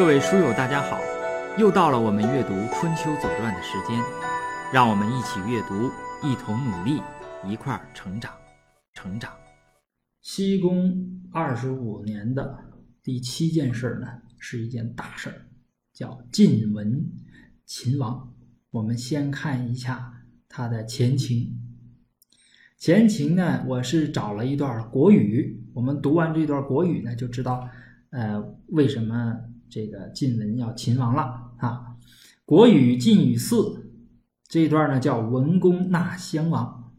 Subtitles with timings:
[0.00, 0.98] 各位书友，大家好！
[1.58, 4.02] 又到了我们阅读《春秋左传》的时间，
[4.72, 5.90] 让我们一起阅读，
[6.26, 7.02] 一同努力，
[7.46, 8.32] 一块儿成长，
[8.94, 9.30] 成长。
[10.22, 12.58] 西宫二十五年的
[13.02, 14.06] 第七件事呢，
[14.38, 15.36] 是一件大事儿，
[15.92, 17.04] 叫晋文
[17.66, 18.32] 秦王。
[18.70, 20.14] 我们先看一下
[20.48, 21.60] 他的前情。
[22.78, 27.68] 前情呢，我是找了一段国语，我们读完这段国语呢，就知道，
[28.08, 29.38] 呃，为什么。
[29.70, 31.94] 这个晋文要秦王了啊！
[32.44, 33.86] 国语晋语四
[34.48, 36.90] 这一段呢叫文公纳襄王，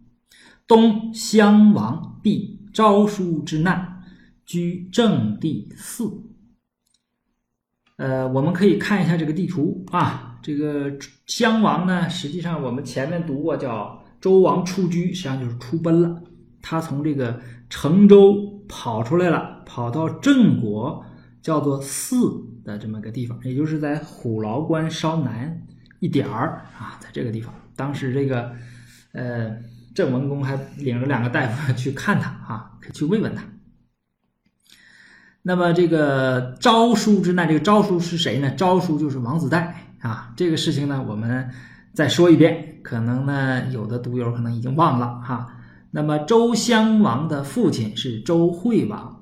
[0.66, 4.02] 东襄王避昭叔之难，
[4.46, 6.10] 居正地四。
[7.98, 16.24] 呃，我们可以看一下这个地图啊，这个襄王呢，实际上我们前面读过叫周王出居，实际上就是出奔了。
[16.62, 21.04] 他从这个成周跑出来了，跑到郑国，
[21.42, 22.48] 叫做泗。
[22.64, 25.62] 的这么个地方，也就是在虎牢关稍南
[26.00, 28.54] 一点儿啊，在这个地方，当时这个
[29.14, 29.56] 呃
[29.94, 33.44] 郑文公还领着两个大夫去看他啊，去慰问他。
[35.44, 38.52] 那么这个昭叔之难，这个昭叔是谁呢？
[38.52, 40.34] 昭叔就是王子带啊。
[40.38, 41.50] 这个事情呢，我们
[41.94, 45.58] 再说一遍，可能呢有的读友可能已经忘了哈。
[45.90, 49.21] 那么周襄王的父亲是周惠王。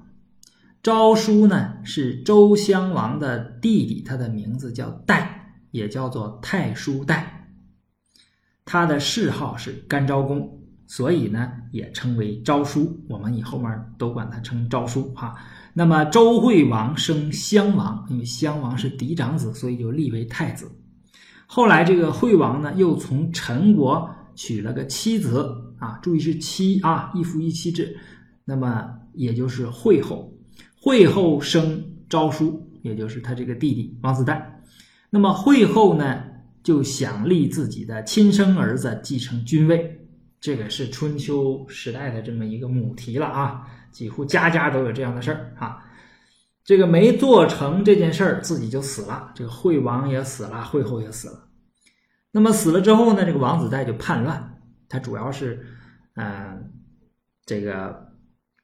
[0.81, 7.51] 昭叔呢是周襄王的弟弟，他的名字叫代，也叫做太叔代。
[8.63, 12.97] 他的谥号是干昭公，所以呢也称为昭叔。
[13.09, 15.35] 我们以后面都管他称昭叔哈。
[15.73, 20.71] 那么周惠王生襄王，因为襄王是嫡长子，所以就立为太子。
[21.45, 25.45] 后来这个惠王呢又从陈国娶了个妻子
[25.77, 27.97] 啊，注意是妻啊，一夫一妻制，
[28.45, 30.33] 那么也就是惠后。
[30.81, 34.61] 惠后生昭叔，也就是他这个弟弟王子带。
[35.09, 36.23] 那么惠后呢，
[36.63, 40.07] 就想立自己的亲生儿子继承君位，
[40.39, 45.85] 这个是春秋时代的这么一个母题了啊，几乎家家都有这样的事儿啊。
[46.63, 51.47] 这个没做成这件事儿，自己就死了，这个惠王也死了，惠后也死了。
[52.31, 55.65] 那么死了之后呢，这个王子带就叛乱，他主要是
[56.13, 56.71] 嗯，
[57.45, 58.13] 这个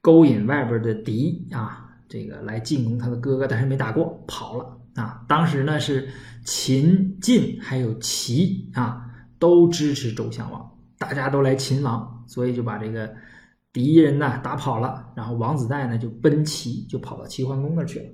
[0.02, 1.82] 勾引外边的敌啊。
[2.08, 5.24] 这个来进攻他的哥哥，但是没打过，跑了啊！
[5.28, 6.08] 当时呢是
[6.44, 9.06] 秦、晋还有齐啊，
[9.40, 13.12] 都支持周襄王，大家都来秦王，所以就把这个
[13.74, 15.12] 敌人呢打跑了。
[15.16, 18.06] 然后王子带呢就奔齐，就跑到齐桓公那去了。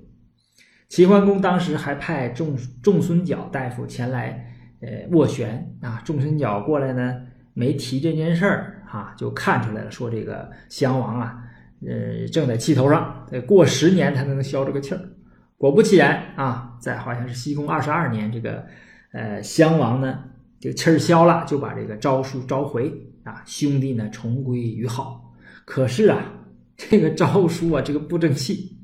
[0.88, 7.14] 齐桓公当时还派仲仲孙角大夫前来呃斡旋啊，仲孙角过来呢
[7.54, 11.38] 没提这件事儿啊，就看出来了，说这个襄王啊。
[11.86, 15.00] 呃，正在气头上，得过十年他才能消这个气儿。
[15.56, 18.64] 果不其然啊，在好像是西宫二十二年，这个
[19.12, 20.18] 呃襄王呢，
[20.58, 22.92] 这个气儿消了，就把这个昭叔召回
[23.24, 25.32] 啊，兄弟呢重归于好。
[25.64, 26.20] 可是啊，
[26.76, 28.76] 这个昭叔啊，这个不争气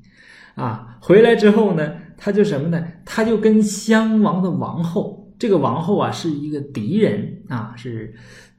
[0.55, 2.87] 啊，回来之后呢，他就什么呢？
[3.05, 8.15] 他就跟襄王的王后，这个王后啊是一个敌人啊，是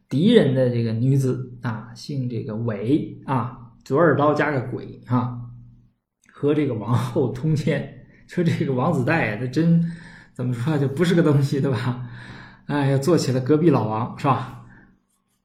[0.09, 3.59] 敌人的这个女子啊，姓这个韦啊。
[3.84, 5.40] 左耳刀加个鬼啊，
[6.31, 9.84] 和这个王后通奸，说这个王子带他真
[10.34, 12.07] 怎么说就不是个东西，对吧？
[12.67, 14.63] 哎，又做起了隔壁老王，是吧？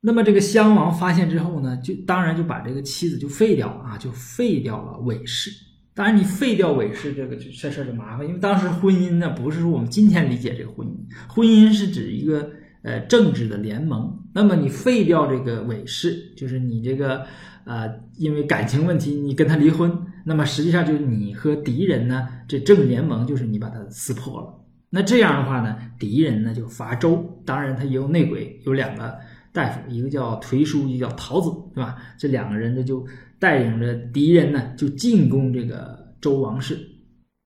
[0.03, 5.51] 那么这个襄王发现之后呢，就当然就把这个妻子就废掉啊，就废掉了韦氏。
[5.95, 10.93] 当然，你废掉韦氏这个这事儿就麻烦，因为当时婚姻呢不是说我们今天理解这个婚姻，
[11.29, 12.51] 婚姻是指一个
[12.83, 14.15] 呃政治的联盟。
[14.35, 17.27] 那么你废掉这个韦氏，就是你这个。
[17.65, 19.91] 呃，因为感情问题，你跟他离婚，
[20.25, 24.61] 那么实际上就是你和敌人呢，这正联盟就是你把他撕破了。
[24.91, 29.19] 那这样的话呢，敌人呢就伐周，当然他也有内鬼，有两个
[29.53, 31.97] 大夫，一个叫颓叔，一个叫陶子，对吧？
[32.19, 33.07] 这两个人呢就
[33.39, 36.79] 带领着敌人呢就进攻这个周王室。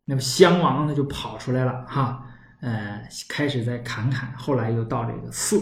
[0.04, 2.26] 那么襄王呢就跑出来了，哈，
[2.60, 5.58] 呃，开始在侃侃，后来又到这个四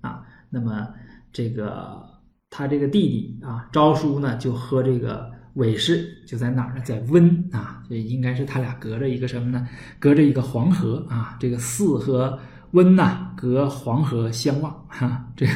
[0.00, 0.88] 啊，那么
[1.30, 2.17] 这个。
[2.50, 6.80] 他这个弟弟啊，昭叔呢，就和这个韦氏就在哪儿呢？
[6.84, 9.68] 在温啊，所以应该是他俩隔着一个什么呢？
[9.98, 11.36] 隔着一个黄河啊。
[11.38, 12.38] 这个泗和
[12.72, 15.26] 温呐，隔黄河相望哈。
[15.36, 15.52] 这个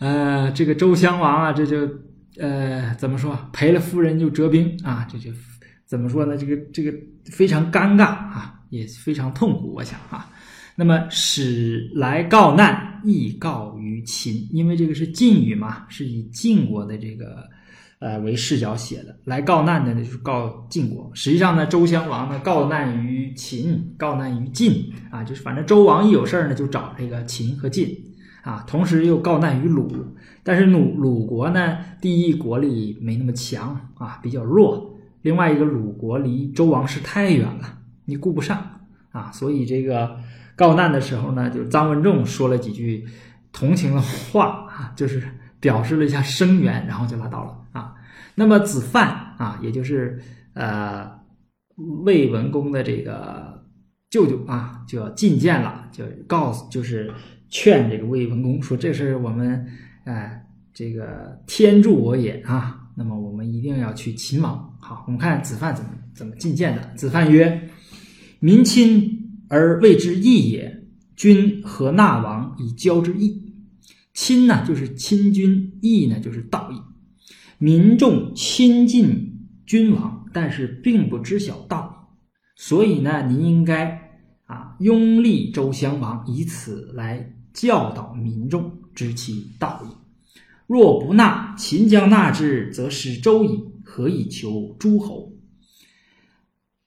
[0.00, 1.88] 呃，这个周襄王啊，这就
[2.38, 3.38] 呃怎么说？
[3.52, 5.30] 赔了夫人就折兵啊，这就
[5.86, 6.36] 怎么说呢？
[6.36, 6.92] 这个这个
[7.26, 10.28] 非常尴尬啊，也非常痛苦，我想啊。
[10.76, 17.48] 那么使来告难，亦告于秦，因为这个是晋语嘛，是以晋国的这个，
[18.00, 19.16] 呃为视角写的。
[19.24, 21.10] 来告难的呢，就是告晋国。
[21.14, 27.96] 实际上呢，周襄王呢告难于秦，告难于晋啊，就是反正周王一有事儿呢，就找这个秦和晋
[28.42, 29.90] 啊，同时又告难于鲁。
[30.42, 34.94] 但是鲁鲁国呢，第一国力没那么强啊，比较弱。
[35.22, 38.80] 另外一个鲁国离周王室太远了，你顾不上
[39.10, 40.18] 啊，所以这个
[40.56, 43.04] 告难的时候呢，就臧文仲说了几句
[43.52, 45.22] 同情的话啊，就是
[45.60, 47.94] 表示了一下声援，然后就拉倒了啊。
[48.34, 49.08] 那么子范
[49.38, 50.20] 啊，也就是
[50.54, 51.10] 呃
[52.04, 53.64] 魏文公的这个
[54.10, 57.12] 舅舅啊，就要觐见了，就告诉就是
[57.48, 59.66] 劝这个魏文公说，这是我们
[60.04, 62.80] 哎这个天助我也啊。
[62.96, 64.72] 那么我们一定要去秦王。
[64.80, 66.82] 好，我们看子范怎么怎么觐见的。
[66.94, 67.68] 子范曰
[68.38, 70.84] ：“民亲而谓之义也，
[71.16, 73.52] 君何纳王以交之义？
[74.12, 76.80] 亲呢，就是亲君；义呢，就是道义。
[77.58, 82.16] 民众亲近君王，但是并不知晓道，
[82.56, 89.94] 所以呢，您应该啊拥立周襄王，以此来教导民众知其道义。”
[90.66, 93.64] 若不纳，秦将纳之，则失周矣。
[93.86, 95.33] 何以求诸侯？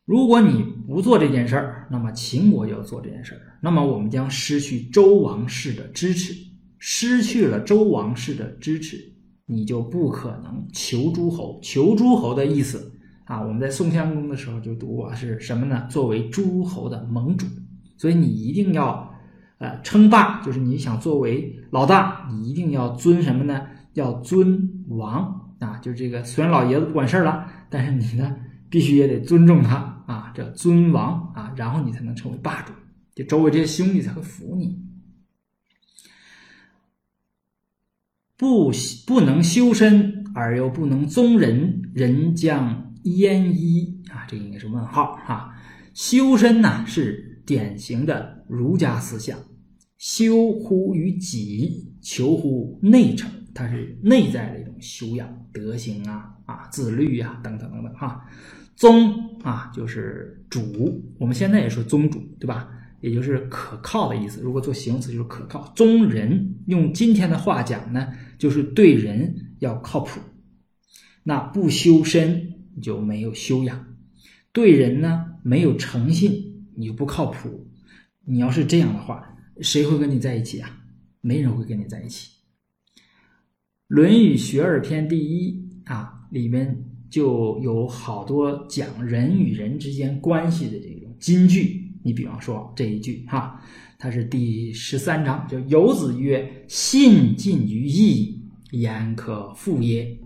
[0.07, 6.33] 如果你不做这件事儿，那么秦国就要做这件事儿，那么我们将失去周王室的支持。
[6.79, 8.97] 失去了周王室的支持，
[9.45, 11.59] 你就不可能求诸侯。
[11.61, 12.89] 求诸侯的意思
[13.25, 15.85] 啊，我们在宋襄公的时候就读过，是什么呢？
[15.89, 17.45] 作为诸侯的盟主，
[17.97, 19.13] 所以你一定要。
[19.59, 23.59] 呃，称霸就是你想作为老大，你一定要尊什么呢？
[23.93, 25.79] 要尊王啊！
[25.81, 28.35] 就这个，虽然老爷子不管事儿了，但是你呢，
[28.69, 32.73] 必须也得尊重他啊，这尊王啊，然后你才能成为霸主，
[33.13, 34.81] 就周围这些兄弟才会服你。
[38.37, 38.71] 不
[39.05, 44.25] 不能修身而又不能宗人，人将焉依啊？
[44.27, 45.53] 这应该是问号哈。
[45.93, 49.37] 修身呢是典型的儒家思想。
[49.97, 58.23] 修乎于己，求乎内诚，它是内在的一种修养、德行啊啊，自律啊等等等等哈。
[58.77, 62.69] 宗啊就是主，我们现在也说宗主对吧？
[63.01, 64.41] 也就是可靠的意思。
[64.41, 65.73] 如果做形容词就是可靠。
[65.75, 70.21] 宗人，用今天的话讲呢，就是对人要靠谱。
[71.23, 73.95] 那不修身就没有修养，
[74.53, 77.67] 对人呢没有诚信你就不靠谱。
[78.25, 79.33] 你要是这样的话。
[79.59, 80.69] 谁会跟你在一起啊？
[81.19, 82.29] 没人会跟你在一起。
[83.87, 91.83] 《论语·学而篇》第一啊，里面就有好多讲人与人之间关系的这种金句。
[92.03, 93.61] 你比方说这一句哈，
[93.97, 100.17] 它是第十三章，就游子曰：“信近于义，言可复也？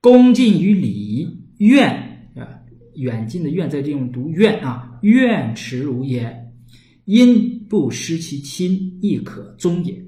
[0.00, 1.88] 恭近于礼，愿
[2.34, 2.60] 啊，
[2.96, 6.36] 远近的愿，在这种读愿啊，愿耻如也。”
[7.06, 10.00] 因不失其亲，亦可宗也。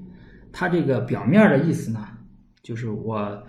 [0.53, 2.07] 他这个表面的意思呢，
[2.61, 3.43] 就是我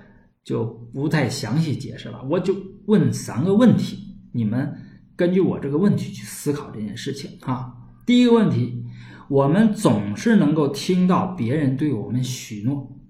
[0.44, 2.22] 就不太详细解释了。
[2.30, 2.54] 我就
[2.86, 3.98] 问三个问题，
[4.32, 4.72] 你们
[5.16, 7.72] 根据我这个问题去思考这件事情啊。
[8.06, 8.84] 第一个问题，
[9.28, 13.00] 我们总是能够听到别人对我们许诺，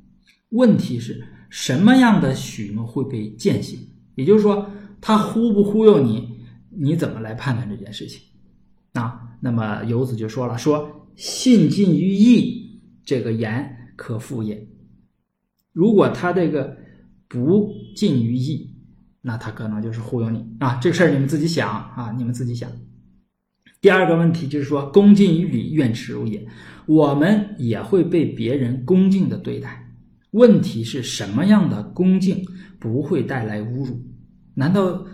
[0.51, 3.79] 问题是什么样的许诺会被践行？
[4.15, 4.71] 也就是说，
[5.01, 6.39] 他忽不忽悠你，
[6.71, 8.23] 你怎么来判断这件事情？
[8.93, 9.21] 啊？
[9.41, 14.67] 那么游子就说了：“说信近于义，这个言可复也。
[15.73, 16.79] 如果他这个
[17.35, 18.71] 不尽于义，
[19.21, 20.79] 那他可能就是忽悠你啊。
[20.81, 22.71] 这个事儿你们自己想啊，你们自己想。
[23.81, 26.47] 第二个问题就是说，恭敬于礼，愿耻辱也。
[26.87, 29.91] 我们也会被别人恭敬的对待，
[30.31, 32.45] 问题是什么样的恭敬
[32.79, 34.01] 不会带来侮辱？
[34.55, 35.05] 难道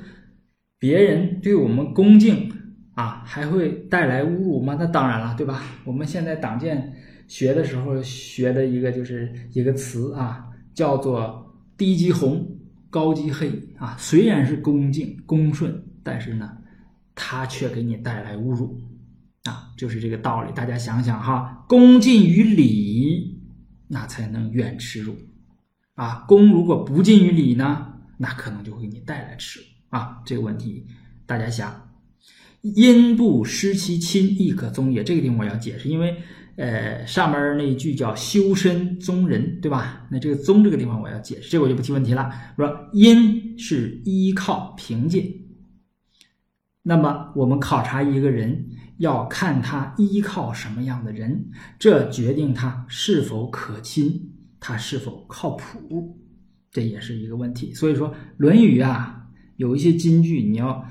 [0.78, 2.52] 别人对我们恭敬？”
[2.94, 4.76] 啊，还会带来侮辱吗？
[4.78, 5.62] 那当然了，对吧？
[5.86, 6.92] 我们现在党建
[7.26, 11.49] 学的时候学的一个就是一个词啊，叫做
[11.80, 12.46] 低级红，
[12.90, 13.96] 高级黑啊。
[13.98, 16.58] 虽然是恭敬恭顺，但是呢，
[17.14, 18.78] 它却给你带来侮辱
[19.44, 20.52] 啊，就是这个道理。
[20.52, 23.40] 大家想想哈，恭敬于礼，
[23.88, 25.16] 那才能远耻辱
[25.94, 26.26] 啊。
[26.28, 30.20] 恭如果不敬于礼呢，那可能就会给你带来耻辱啊。
[30.26, 30.86] 这个问题
[31.24, 31.86] 大家想。
[32.62, 35.02] 因不失其亲，亦可宗也。
[35.02, 36.14] 这个地方我要解释，因为，
[36.60, 40.06] 呃，上面那一句叫修身宗人，对吧？
[40.10, 42.30] 那这个宗这个地方我要解释，这我就不提问题了。
[42.54, 45.24] 说因是依靠凭借，
[46.82, 56.18] 那么我们考察一个人，要看他依靠什么样的人，这决定他是否可亲，他是否靠谱。
[56.70, 57.72] 这也是一个问题。
[57.72, 59.26] 所以说，《论语》啊，
[59.56, 60.86] 有一些金句，你要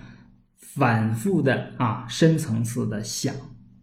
[0.58, 3.36] 反复的啊，深层次的想，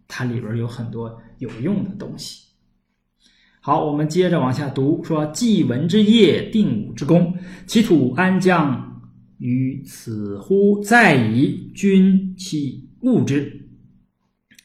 [0.07, 2.45] 它里边有很多有用的东西。
[3.59, 9.01] 好，我们接着往下读，说：“季文之业，定武之功，其土安将
[9.39, 10.79] 于此乎？
[10.81, 13.67] 在矣，君其物之。”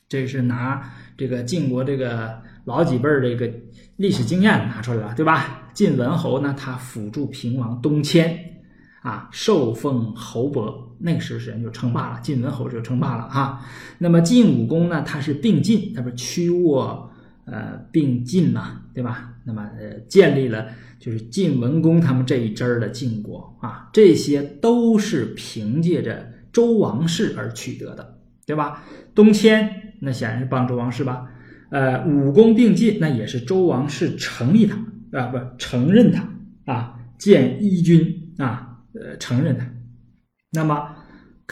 [0.09, 3.53] 这是拿这个晋国这个老几辈儿这个
[3.97, 5.71] 历史经验拿出来了，对吧？
[5.75, 8.39] 晋文侯呢，他辅助平王东迁，
[9.01, 12.21] 啊，受封侯伯，那个时候人就称霸了。
[12.23, 13.67] 晋文侯就称霸了啊。
[13.99, 17.11] 那么晋武公呢，他是并进，他不是屈沃
[17.45, 19.35] 呃并进嘛，对吧？
[19.45, 20.69] 那么呃建立了
[20.99, 28.85] 就是晋文公他们这一支儿的晋国啊，这些都是凭借着周王室而取得的，对吧？
[29.15, 29.79] 东迁。
[30.05, 31.29] 那显然是帮周王室吧，
[31.71, 34.77] 呃，武功并进，那也是周王室成立他
[35.17, 36.29] 啊，不承认他
[36.65, 39.65] 啊，建一军啊，呃，承认他。
[40.51, 40.92] 那么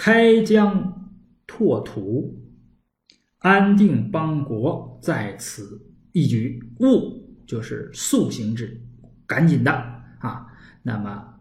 [0.02, 1.10] 开疆
[1.46, 2.34] 拓土，
[3.40, 8.80] 安定邦国，在此一举，务就是速行之，
[9.26, 9.70] 赶紧的
[10.20, 10.46] 啊。
[10.82, 11.34] 那么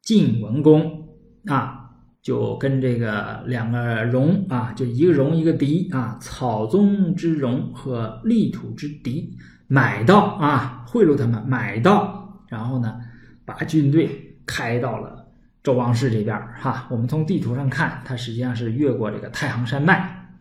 [0.00, 1.08] 晋文公
[1.46, 1.78] 啊。
[2.22, 13.00] 就跟这个两个戎啊，就一个戎一个狄啊，草宗之戎和利土之狄买到啊，贿赂他们买到，然后呢，
[13.46, 15.19] 把军队开到了
[15.62, 16.86] 周王室这边哈。
[16.90, 19.98] 我们从地图上看，它实际上是越过这个太行山脉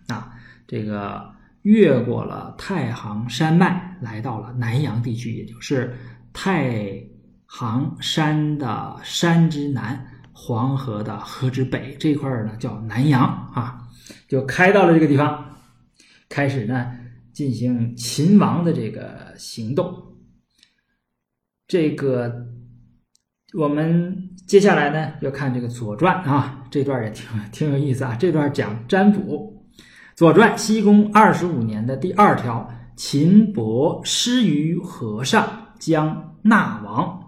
[0.08, 0.32] 啊，
[0.68, 5.96] 这个越过了太行山脉，来到了南阳地区，也就是
[6.34, 7.02] 太
[7.46, 10.06] 行山的山之南。
[10.42, 13.24] 黄河的河之北这块呢，叫南阳
[13.54, 13.86] 啊，
[14.30, 15.54] 就开到了这个地方，
[16.30, 16.98] 开始呢
[17.34, 19.94] 进行秦王的这个行动。
[21.68, 22.34] 这个
[23.54, 28.16] 我们接下来呢要看这个《左传》啊，这段也挺挺有意思啊。
[28.20, 29.52] 这段讲占卜，
[30.16, 37.20] 《左传》西宫二十五年的第二条，秦伯失于河上，将纳王。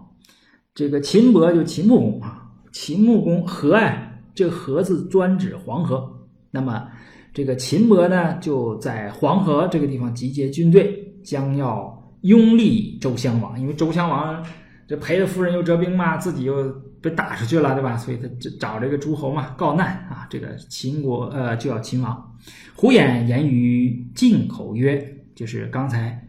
[0.74, 2.38] 这个秦伯就秦穆公啊。
[2.70, 6.08] 秦穆公河哎，这个河字专指黄河。
[6.52, 6.88] 那么，
[7.34, 13.60] 这个秦伯呢，就在黄河这个地方集结军队，将要拥立周襄王。
[13.60, 14.42] 因为周襄王
[14.92, 16.70] 这陪着夫人又折兵嘛，自己又
[17.00, 17.96] 被打出去了，对吧？
[17.96, 20.26] 所以他就找这个诸侯嘛告难啊。
[20.28, 22.36] 这个秦国呃就要秦王。
[22.74, 25.02] 胡衍言于晋口曰，
[25.34, 26.28] 就是刚才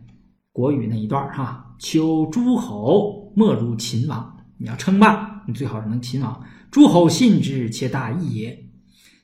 [0.53, 5.43] 国语那一段哈，求诸侯莫如秦王，你要称霸。
[5.45, 6.41] 你最好是能秦王，
[6.71, 8.65] 诸侯信之，且大义也。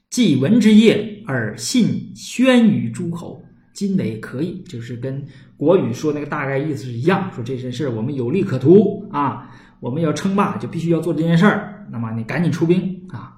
[0.10, 3.42] 既闻之业而信宣于诸侯，
[3.80, 5.24] 金雷可以，就是跟
[5.56, 7.32] 国语说那个大概意思是一样。
[7.34, 11.88] 说这件事我们有利可图啊，我们要称霸，就必须要做这件事儿。
[11.90, 13.38] 那么你赶紧出兵啊！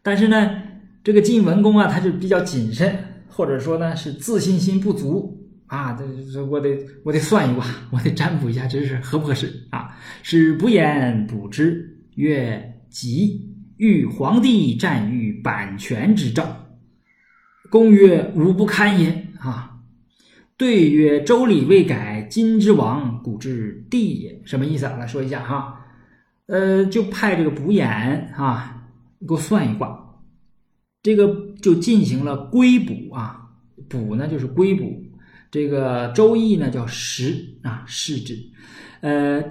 [0.00, 0.62] 但是呢，
[1.02, 5.36] 这个晋文公啊，他就比较谨慎，或者说呢是自信心不足。
[5.66, 9.96] 啊，这这我得我得算一卦，我得占卜一下，这是合不合适啊？
[10.22, 16.59] 是不言卜之，曰：吉，欲皇帝占于版权之兆。
[17.70, 19.28] 公曰：吾不堪也。
[19.38, 19.78] 啊，
[20.56, 24.42] 对曰：周礼未改，今之王，古之帝也。
[24.44, 24.96] 什么意思啊？
[24.98, 25.80] 来说一下哈。
[26.46, 27.88] 呃，就派这个卜眼
[28.36, 28.82] 啊，
[29.26, 29.98] 给我算一卦。
[31.02, 33.48] 这个就进行了龟卜啊，
[33.88, 34.84] 卜呢就是龟卜。
[35.50, 38.36] 这个《周易》呢叫时啊，时之，
[39.00, 39.42] 呃，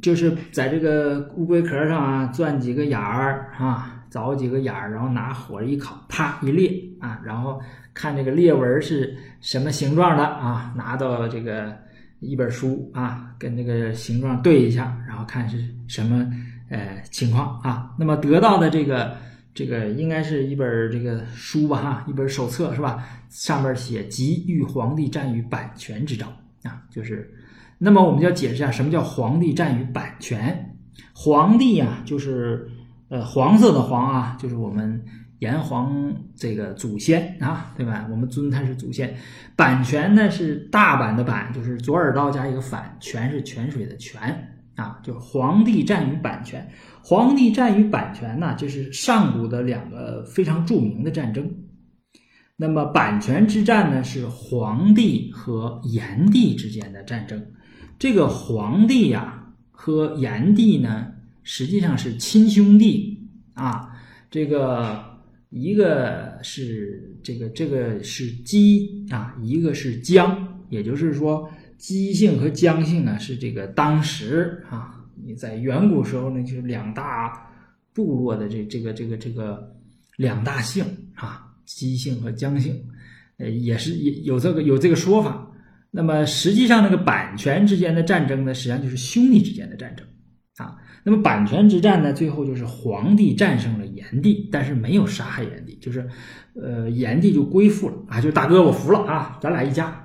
[0.00, 7.60] 就是在这个乌龟壳上啊钻几个眼儿啊，凿几个眼儿，然后拿火一烤，啪一裂啊，然后
[7.94, 11.76] 看这个裂纹是什么形状的啊，拿到这个
[12.20, 16.26] 一本书啊，跟这个形状对一下，然后看是什么
[16.70, 19.16] 呃情况啊，那么得到的这个。
[19.54, 23.02] 这个应该是一本这个书吧，哈，一本手册是吧？
[23.28, 26.28] 上面写“即欲皇帝占于版权之兆”
[26.62, 27.28] 啊，就是。
[27.76, 30.76] 那么我们就要解释一下，什么叫皇帝占于版权？
[31.12, 32.70] 皇帝啊，就是
[33.08, 35.04] 呃黄色的黄啊，就是我们
[35.38, 38.06] 炎黄这个祖先啊，对吧？
[38.10, 39.14] 我们尊他是祖先。
[39.56, 44.54] 版权呢是大版的版，就是左耳刀加一个反，泉是泉水的泉。
[44.76, 46.64] 啊，就是皇帝占于版权，
[47.02, 51.52] 皇帝占于版权呢，就是上古的两个非常著名的战争。
[52.54, 57.44] 那么版权之战呢，是皇帝和炎帝之间的战争。
[57.98, 61.08] 这个皇帝呀和炎帝呢，
[61.48, 63.88] 实际上是亲兄弟啊。
[64.30, 65.02] 这个
[65.48, 71.50] 一个是这个这个是姬啊，一个是姜，也就是说。
[71.78, 77.32] 姬姓和姜姓啊，是这个当时啊你在远古时候呢，就是两大
[77.94, 79.72] 部落的这这个这个这个
[80.16, 82.84] 两大姓啊，姬姓和姜姓，
[83.36, 85.48] 呃，也是也有这个有这个说法。
[85.92, 90.04] 那么实际上，那个版权之间的战争呢，实际上就是兄弟之间的战争
[90.62, 90.76] 啊。
[91.02, 96.06] 那么版权之战呢，最后就是皇帝战胜了炎帝，但是没有杀害炎帝，就是
[96.54, 100.04] 呃，炎帝就归附了啊，就大哥我服了啊，咱俩一家。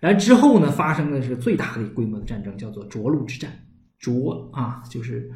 [0.00, 3.50] 然后之后呢，发生的是最大的规模的战争，叫做涿鹿之战。
[4.00, 5.30] 涿啊，就是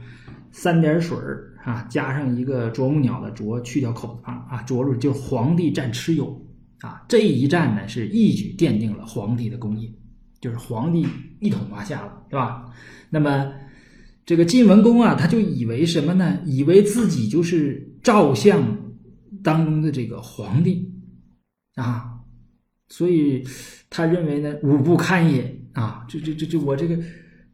[0.50, 6.44] 三点水儿啊，加上一个啄木鸟的啄，去掉口字旁啊，涿鹿就是皇帝战蚩尤。
[6.80, 9.90] 啊，这一战呢，是一举奠定了皇帝的功业，
[10.40, 11.04] 就是皇帝
[11.40, 12.66] 一统华夏了，是吧？
[13.10, 13.50] 那么
[14.28, 16.38] 这个晋文公啊，他就以为什么呢？
[16.44, 18.62] 以为自己就是赵相
[19.42, 20.86] 当中的这个皇帝
[21.76, 22.12] 啊，
[22.90, 23.42] 所以
[23.88, 26.04] 他认为呢，五不堪也啊！
[26.06, 26.98] 这这这这，我这个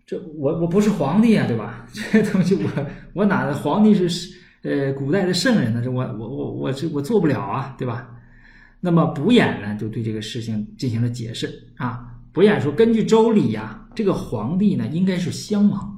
[0.04, 1.86] 这我我不是皇帝啊，对吧？
[2.10, 5.80] 这东西我我哪皇帝是呃古代的圣人呢？
[5.80, 8.10] 这我我我我这我做不了啊，对吧？
[8.80, 12.18] 那么卜衍呢，就对这个事情进行了解释啊。
[12.32, 15.93] 卜衍说，根据周礼呀，这个皇帝呢应该是襄王，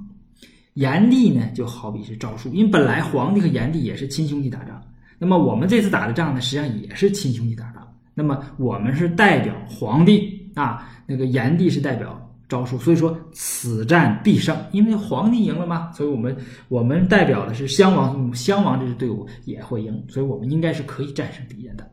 [0.76, 4.80] 炎帝呢就好比是赵叔，因为本来皇帝和炎帝也是亲兄弟打仗。
[5.18, 7.82] 那么我们这次打的仗呢，实际上也是亲兄弟打仗。
[8.14, 16.36] 那么我们是代表皇帝啊，那个炎帝是代表赵叔，所以说此战必胜，因为皇帝赢了嘛，所以我们
[16.68, 21.90] 我们代表的是襄王，襄王这支队伍也会赢，所以我们应该是可以战胜敌人的。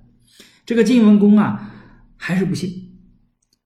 [0.66, 1.72] 这个晋文公啊，
[2.18, 2.70] 还是不信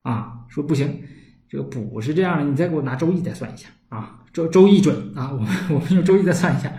[0.03, 1.01] 啊，说不行，
[1.49, 6.71] 这个卜是这样的，你再给我拿周易再算一下啊，周周易准啊，我们我们用周易再算一下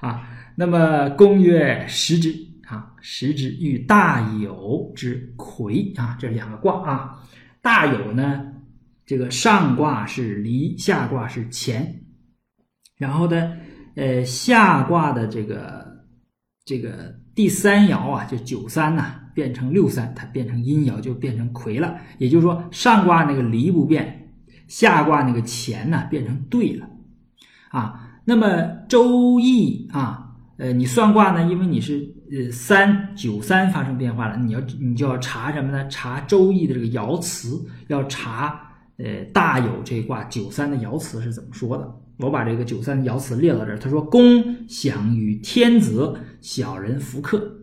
[0.00, 0.28] 啊。
[0.56, 2.34] 那么公曰：时之
[2.66, 7.22] 啊，时之遇大有之魁啊，这两个卦啊，
[7.62, 8.46] 大有呢，
[9.04, 11.86] 这个上卦是离，下卦是乾，
[12.96, 13.52] 然后呢，
[13.94, 15.86] 呃，下卦的这个
[16.64, 19.22] 这个第三爻啊，就九三呐。
[19.36, 21.98] 变成六三，它变成阴爻就变成魁了。
[22.16, 24.32] 也就是说，上卦那个离不变，
[24.66, 26.88] 下卦那个乾呢变成对了
[27.70, 28.10] 啊。
[28.24, 28.46] 那么
[28.88, 35.86] 周易啊，呃，你算卦呢，因为你是呃三九三发生变化了，你要你就要查什么呢？
[35.88, 38.60] 查周易的这个爻辞，要查
[38.98, 41.94] 呃大有这卦九三的爻辞是怎么说的。
[42.18, 47.58] 我把这个九三的爻辞列到这儿，他说：“公享于天子，小人福克。”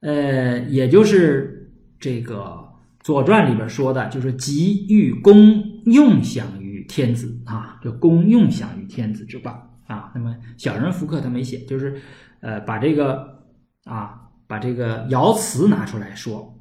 [0.00, 2.36] 呃，也就是这个
[3.04, 6.46] 《左传》里边说的，就是“吉欲公用享
[6.88, 9.52] 天子”啊，就公用享于天子之卦
[9.86, 10.10] 啊。
[10.14, 12.00] 那么小人福克他没写，就是
[12.40, 13.44] 呃，把这个
[13.84, 16.58] 啊，把这个爻辞拿出来说，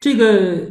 [0.00, 0.68] 这个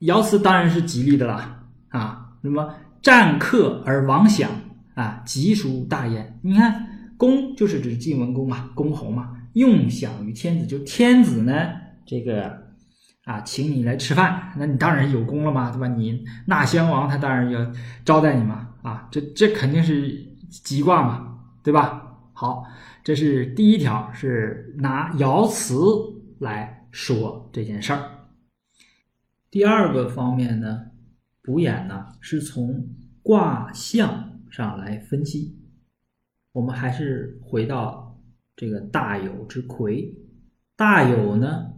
[0.00, 2.26] 爻辞当然是吉利的了啊。
[2.42, 4.50] 那么战克而王享
[4.94, 6.38] 啊，吉属大焉。
[6.42, 9.34] 你看，公就是指晋文公嘛，公侯嘛。
[9.54, 11.70] 用享于天子，就天子呢，
[12.06, 12.56] 这个
[13.28, 15.86] 啊，请你来吃饭，那你当然有功了嘛，对吧？
[15.86, 17.70] 你纳襄王，他当然要
[18.02, 20.08] 招待你嘛，啊，这这肯定是
[20.48, 22.18] 吉卦嘛，对吧？
[22.32, 22.64] 好，
[23.04, 25.76] 这是第一条，是拿爻辞
[26.38, 28.00] 来说这件事儿。
[29.50, 30.86] 第二个方面呢，
[31.42, 32.88] 卜衍呢是从
[33.22, 35.58] 卦象上来分析，
[36.52, 38.06] 我们还是回到。
[38.60, 40.12] 这个大有之魁，
[40.74, 41.74] 大有呢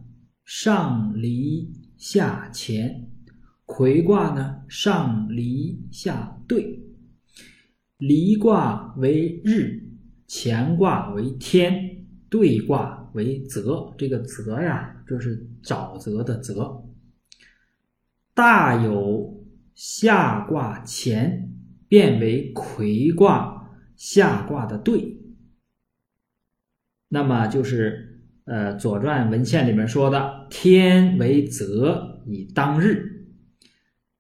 [0.53, 3.07] 上离下乾，
[3.67, 6.83] 魁卦呢上离下兑，
[7.99, 9.81] 离卦为日，
[10.27, 13.95] 乾卦为天，兑卦为泽。
[13.97, 16.85] 这个泽呀，就是沼泽的泽。
[18.35, 21.49] 大有下卦乾
[21.87, 25.17] 变为魁卦下卦的兑。
[27.07, 28.10] 那么就是，
[28.51, 33.29] 呃，《左传》文献里面说的“天为泽以当日”，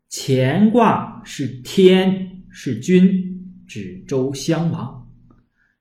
[0.09, 3.11] 乾卦是天是君，
[3.66, 5.05] 指周襄王。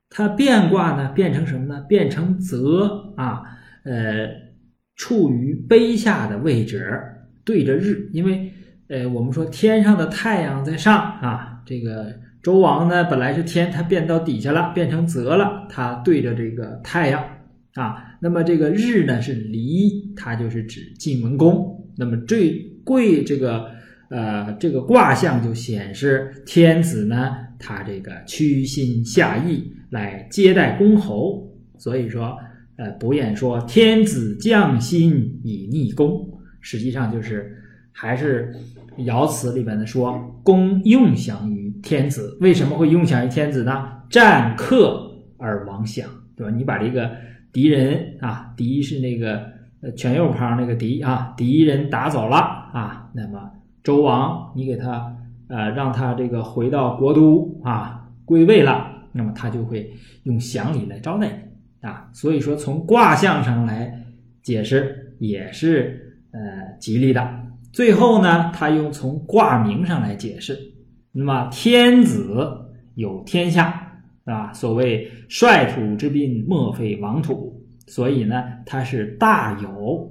[0.09, 1.79] 它变卦呢，变成什么呢？
[1.81, 3.43] 变成泽啊，
[3.83, 4.27] 呃，
[4.95, 7.03] 处于卑下的位置，
[7.45, 8.09] 对着日。
[8.13, 8.51] 因为，
[8.87, 12.11] 呃，我们说天上的太阳在上啊，这个。
[12.41, 17.21] 周王呢，本来是天，他变到底下了，变成泽了，他对着这个太阳
[17.79, 18.17] 啊。
[18.21, 21.89] 那么这个日呢是离，它就是指晋文公。
[21.97, 23.69] 那么最贵这个
[24.09, 31.49] 呃这个卦象就显示天子呢，他这个屈心下意来接待公侯。
[31.77, 32.37] 所以说，
[32.77, 37.55] 呃，伯彦说天子降心以逆公，实际上就是
[37.91, 38.53] 还是
[38.97, 41.69] 爻辞里边的说公用享于。
[41.81, 42.37] 天子。
[42.41, 43.71] 为什么会用享于天子呢？
[44.09, 46.53] 战克而王享，对吧？
[46.53, 47.09] 你把这个
[47.51, 49.43] 敌人啊，敌是那个
[49.81, 53.51] 呃犬右旁那个敌啊，敌人打走了啊，那么
[53.83, 55.15] 周王你给他
[55.47, 59.91] 呃让他这个回到国都啊归位了，那么他就会
[60.23, 62.09] 用享礼来招待你啊。
[62.13, 64.05] 所以说从卦象上来
[64.43, 66.39] 解释也是呃
[66.79, 67.27] 吉利的。
[67.71, 70.57] 最后呢，他用从卦名上来解释，
[71.11, 72.37] 那么天子
[72.95, 73.88] 有天下。
[74.29, 80.09] 啊，所谓率土之滨，莫非王土，所以呢，它是大有。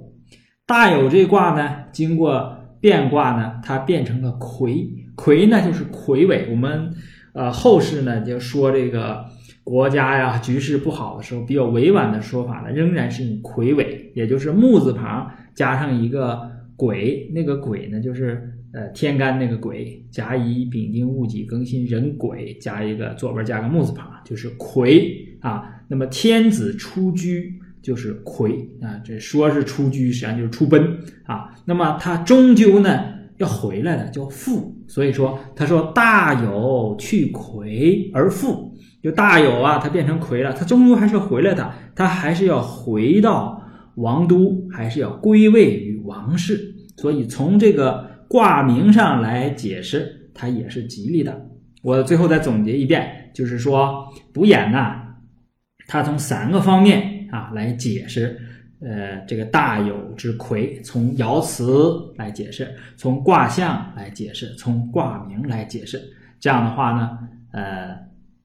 [0.65, 4.87] 大有这卦呢，经过变卦呢，它变成了魁。
[5.15, 6.47] 魁呢，就是魁伟。
[6.51, 6.93] 我们
[7.33, 9.25] 呃后世呢，就说这个
[9.63, 18.53] 国家呀局势不好的时候，比较委婉的说法呢，仍然是用魁伟，也就是木字旁加上一个鬼，那个鬼呢，就是。
[18.71, 25.81] 呃，天干那个癸，甲乙丙丁戊己庚辛壬癸，加一个左边加个木字旁，就是癸啊。
[25.87, 31.49] 那么天子出居就是癸啊，这说是出居，实际上就是出奔啊。
[31.65, 33.05] 那么他终究呢
[33.37, 34.75] 要回来的，叫复。
[34.87, 43.63] 所以说，他说大有去癸而复，就大有啊，他变成癸了，他终究还是要回来的，他还是要回到
[43.95, 46.75] 王都，还是要归位于王室。
[46.97, 48.07] 所以从这个。
[48.29, 51.49] 卦名上来解释，它也是吉利的。
[51.81, 55.01] 我最后再总结一遍，就是说补眼呢，
[55.87, 58.39] 它从三个方面啊来解释，
[58.81, 65.99] 呃，这个大有之魁，从爻辞来解释，从卦象来解释，从卦名来解释。
[66.39, 67.17] 这样的话呢，
[67.51, 67.97] 呃，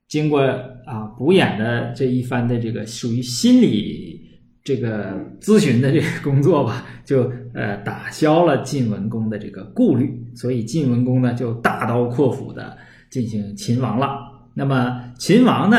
[0.09, 0.41] 经过
[0.87, 4.24] 啊补眼的这一番的这个属于心理。
[4.65, 12.75] 这个咨询的这个工作吧， 就呃打消了晋文公的这个顾虑，所以晋文公呢就大刀阔斧的
[13.11, 14.17] 进行秦王了。
[14.55, 15.77] 那么秦王呢，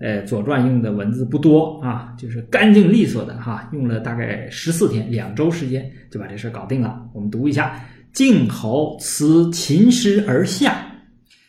[0.00, 7.06] 呃，《左传》用的文字不多啊，就是干净利索的哈，用了大概十四天，两周时间就把这事搞定了。
[7.12, 7.78] 我们读一下：
[8.14, 10.74] 晋侯辞秦师而下，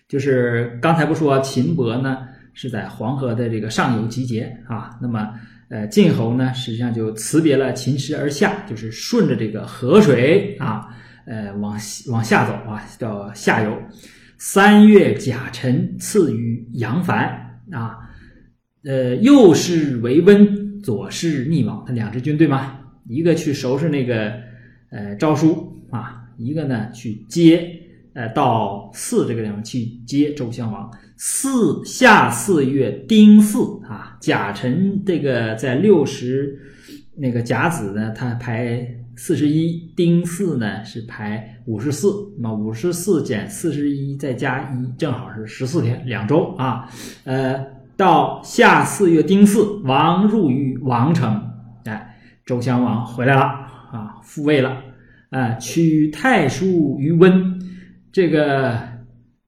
[0.10, 5.30] 就是刚才不说秦伯呢是在黄河的这个上游集结啊，那么。
[5.70, 10.88] 呃，晋侯呢，实际上就辞别了秦师而下，就是顺着这个河水啊，
[11.26, 13.76] 呃，往往下走啊，到下游。
[14.38, 17.28] 三月甲辰，赐于杨凡
[17.72, 17.98] 啊，
[18.84, 24.34] 呃，右师为温，左师逆王，他两支军队嘛，一个去收拾那个
[24.92, 27.68] 呃诏书啊，一个呢去接，
[28.14, 30.90] 呃，到泗这个地方去接周襄王。
[31.18, 36.60] 四夏四月丁巳啊，甲辰这个在六十，
[37.16, 46.90] 那个甲子呢，它排四十一，丁巳呢是排五十四，那么五十四减四十一再加一，正好是十四天，两周啊。
[47.24, 47.64] 呃，
[47.96, 51.42] 到夏四月丁巳，王入于王城，
[51.86, 54.78] 哎，周襄王回来了啊，复位了，
[55.30, 57.53] 啊，取太叔于温，
[58.14, 58.94] 这个。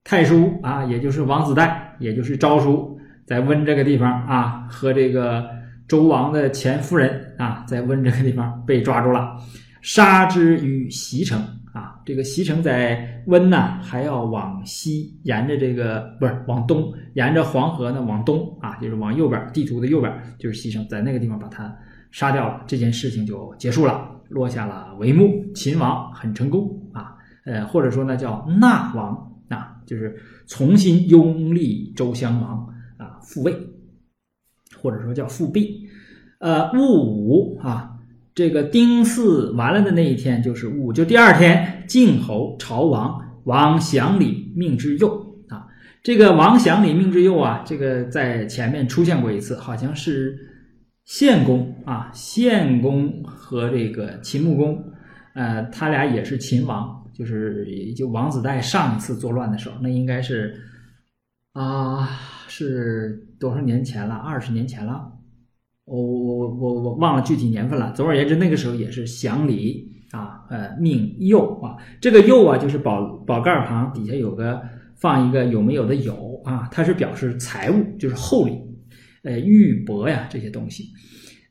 [0.08, 5.50] 太叔啊，也就是王子带，也就是昭叔，在温这个地方啊，和这个
[5.88, 9.36] 周王的前夫人啊，在温这个地方被抓住了，
[9.82, 11.42] 杀之于席城
[11.74, 12.00] 啊。
[12.06, 21.76] 这个席城在温呢，还要往西沿着这个不是往东，沿着黄河呢往东啊，就是往右边，地图的右边就是西城，在那个地方把他
[22.12, 25.44] 杀掉了，这件事情就结束了，落下了帷幕。
[25.56, 27.15] 秦王很成功啊，
[27.46, 29.32] 呃，或者说呢叫纳王。
[29.48, 33.56] 啊，就是重新拥立周襄王啊，复位，
[34.76, 35.88] 或者说叫复辟。
[36.40, 37.92] 呃，戊午啊，
[38.34, 45.16] 这个丁巳完了的那一天就是戊，就第二天，晋侯朝王，王祥礼命之右
[45.48, 45.68] 啊。
[46.02, 50.36] 这个王祥礼命之右啊，这个在前面出现过一次，好像是
[51.06, 54.84] 献公啊，献公和这个秦穆公，
[55.36, 57.05] 呃，他俩也是秦王。
[57.16, 60.54] 就是就王子带上一次作乱的时候，那应该是
[61.54, 62.10] 啊，
[62.50, 64.16] 是多少年前了？
[64.16, 65.14] 二十年前了。
[65.86, 67.94] 我我我我我忘了具体年份了。
[67.94, 71.78] 总而言之，那个时候也是祥礼啊，呃，命右啊。
[72.02, 74.62] 这个右啊，就是宝宝盖旁底下有个
[74.96, 78.60] 放一个有没有的有啊，它是表示财物，就是厚礼，
[79.24, 80.90] 呃，玉帛呀这些东西。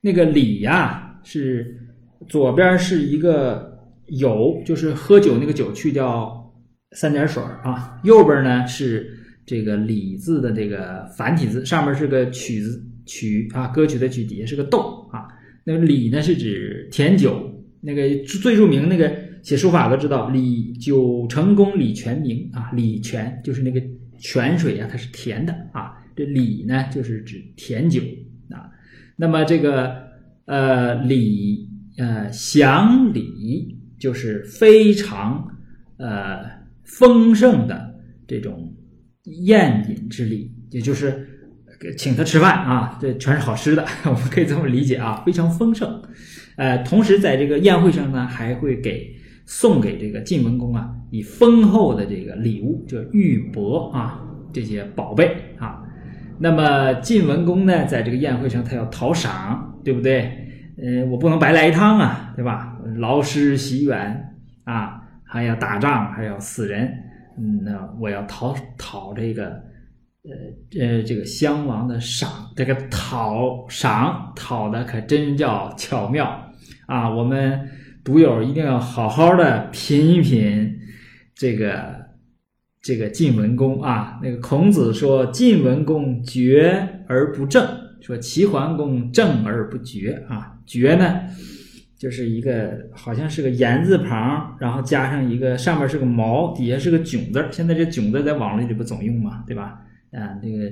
[0.02, 1.80] 那个礼呀，是
[2.28, 3.72] 左边是一个。
[4.08, 6.52] 有就是喝酒那个酒去掉
[6.92, 15.26] 三点水啊，右边呢是这个李字的这个繁体字，上面是个曲字曲啊，歌曲的曲，底下是个豆啊。
[15.64, 19.10] 那个李呢是指甜酒，那个最著名那个
[19.42, 23.82] 写书法的知道，李九成功李全名啊，李全就是那个
[24.18, 25.92] 泉水啊，它是甜的啊。
[26.16, 28.00] 这李呢，就是指甜酒
[28.50, 28.70] 啊。
[29.16, 29.96] 那么这个
[30.44, 35.48] 呃李呃祥李就是非常
[35.96, 36.44] 呃
[36.82, 37.94] 丰盛的
[38.28, 38.70] 这种
[39.46, 41.26] 宴饮之礼，也就是
[41.96, 46.02] 请他吃饭啊，这全是好吃的， 我们可以这么理解啊，非常丰盛。
[46.56, 49.10] 呃，同时在这个宴会上呢，还会给
[49.46, 55.80] 送给这个晋文公啊以丰厚的这个礼物，叫玉帛啊这些宝贝啊。
[56.38, 60.30] 那么晋文公呢，在这个宴会上，他要讨赏，对不对？
[60.76, 62.76] 呃，我不能白来一趟啊，对吧？
[62.96, 64.34] 劳师袭远
[64.64, 66.92] 啊，还要打仗，还要死人，
[67.38, 69.44] 嗯，那我要讨讨这个，
[70.24, 76.52] 呃呃，这个襄王的赏，这个讨赏讨的可真叫巧妙
[76.86, 77.08] 啊！
[77.08, 77.68] 我们
[78.02, 80.78] 读友一定要好好的品一品
[81.34, 82.02] 这个。
[82.86, 87.66] 这个晋文公啊，那个孔子说晋文公绝而不正，
[88.06, 90.52] 说齐桓公正而不绝啊。
[90.66, 91.20] 绝呢，
[91.98, 97.42] 就是一个好像是个言字旁，然后加上一个上面是个毛，底下是个囧字。
[97.50, 99.80] 现在这囧字在网络里不总用嘛，对吧？
[100.12, 100.70] 啊，这个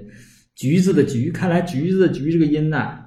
[0.55, 2.99] 橘子的橘，看来橘子的橘这个音呢，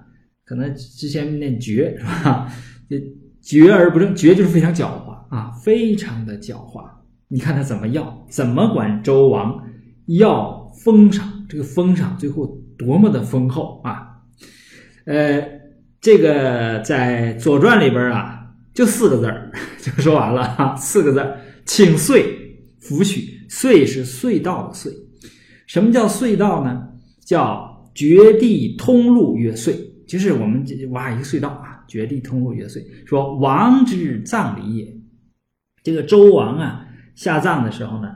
[0.44, 2.52] 可能之前念绝是吧？
[2.90, 3.02] 这
[3.42, 6.84] 绝而不正，绝就是非常狡猾啊，非常的狡猾。
[7.28, 9.64] 你看他怎么要，怎么管周王
[10.08, 11.46] 要封赏？
[11.48, 14.15] 这个封赏最后多么的丰厚啊！
[15.06, 15.48] 呃，
[16.02, 21.24] 这个在《左传》里边啊，就四个字儿 就说完了哈，四个字，
[21.66, 22.26] 请隧
[22.82, 23.34] 抚许。
[23.48, 24.92] 隧是隧道的隧。
[25.68, 26.88] 什么叫隧道呢？
[27.26, 29.74] 叫绝地通路曰隧，
[30.08, 32.84] 就是我们挖一个隧道啊，绝地通路曰隧。
[33.06, 34.94] 说王之葬礼也，
[35.84, 36.82] 这个周王啊。
[37.16, 38.10] 下葬的时候呢，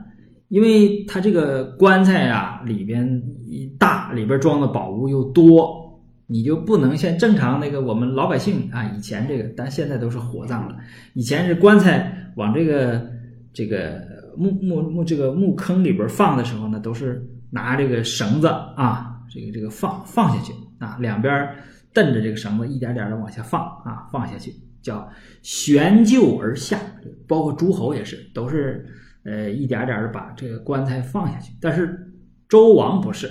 [0.48, 5.89] 因为他这个棺材啊里边一大，里边装的宝物又多，
[6.30, 10.76] 你就不能像正常那个我们老百姓啊，以前这个，但现在都是火葬了。
[11.14, 13.04] 以前是棺材往这个
[13.52, 14.00] 这个
[14.36, 21.48] 墓墓墓这个墓坑里边放的时候呢，都是拿这个绳子啊，这个这个放放下去啊，两边
[21.92, 24.54] 蹬着这个绳子，一点点的往下放啊，放下去。
[24.82, 25.06] 叫
[25.42, 26.80] 悬就而下，
[27.28, 28.86] 包括诸侯也是，都是
[29.24, 31.52] 呃一点点的把这个棺材放下去。
[31.60, 32.10] 但是
[32.48, 33.28] 周王不是，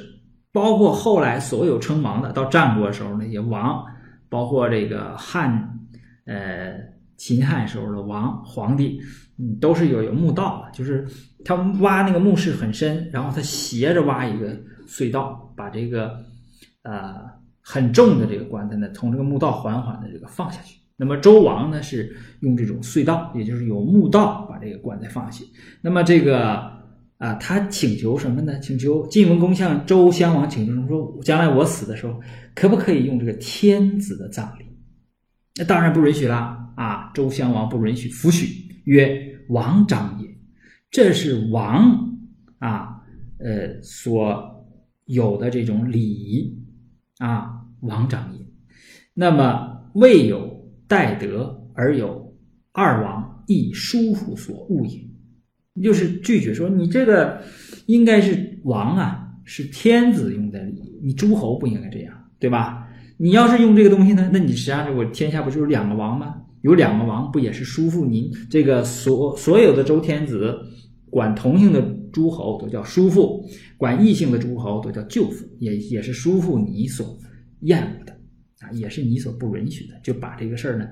[0.59, 3.81] 包括后来所有称王的，到战国时候那些王，
[4.27, 5.79] 包括这个汉
[6.25, 6.73] 呃
[7.15, 8.99] 秦汉时候的王皇帝，
[9.37, 11.07] 嗯，都是有有墓道，就是
[11.45, 14.53] 他挖那个墓室很深，然后他斜着挖一个
[14.85, 16.19] 隧道，把这个
[16.83, 17.15] 呃
[17.61, 20.77] 很重的这个棺材呢，从这个墓道缓缓的这个放下去。
[20.97, 25.45] 那么周王呢是用这种隧道，也就是有墓道，把这个棺材放下去。
[25.81, 26.69] 那么这个
[27.19, 28.59] 啊，他请求什么呢？
[28.59, 30.87] 请求晋文公向周襄王请求？
[30.87, 32.19] 说将来我死的时候，
[32.55, 34.65] 可不可以用这个天子的葬礼？
[35.55, 37.11] 那当然不允许了啊！
[37.13, 38.47] 周襄王不允许，弗许，
[38.85, 40.27] 曰王长也。
[40.89, 42.17] 这是王
[42.57, 43.01] 啊，
[43.37, 44.65] 呃所
[45.05, 46.59] 有的这种礼仪
[47.19, 48.45] 啊，王长也。
[49.13, 50.57] 那么未有。
[50.89, 52.35] 待德而有
[52.71, 54.99] 二王亦叔父所恶也，
[55.81, 57.41] 就是拒绝说你这个
[57.85, 62.87] 应该是王啊，是天子用的礼，你诸侯不应该这样，对吧？
[63.17, 66.35] 你要是用这个东西呢，那你实际上我天下不就是两个王吗？
[66.61, 70.57] 有两个王不也是叔父您这个所所有的周天子
[71.09, 73.45] 管同姓的诸侯都叫叔父，
[73.77, 77.17] 管异姓的诸侯都叫舅父，也也是叔父你所
[77.61, 78.13] 厌恶的。
[78.59, 80.85] 啊，也是你所不允许的，就把这个事儿呢，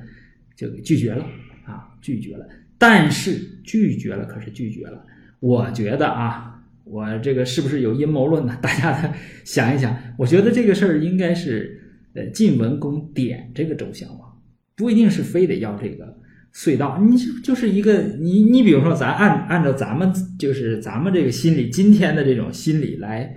[0.56, 1.26] 就给拒绝了
[1.65, 2.47] 啊，拒绝了。
[2.77, 5.03] 但是拒绝了，可是拒绝了。
[5.39, 8.57] 我觉得啊，我这个是不是有阴谋论呢？
[8.61, 9.13] 大家
[9.43, 11.79] 想一想，我觉得这个事儿应该是，
[12.13, 14.29] 呃，晋文公点这个周襄王，
[14.75, 16.17] 不一定是非得要这个
[16.53, 16.97] 隧道。
[16.99, 23.35] 你就就是一个你你比如说，咱按按照咱们就是咱们这个心理今天的这种心理来，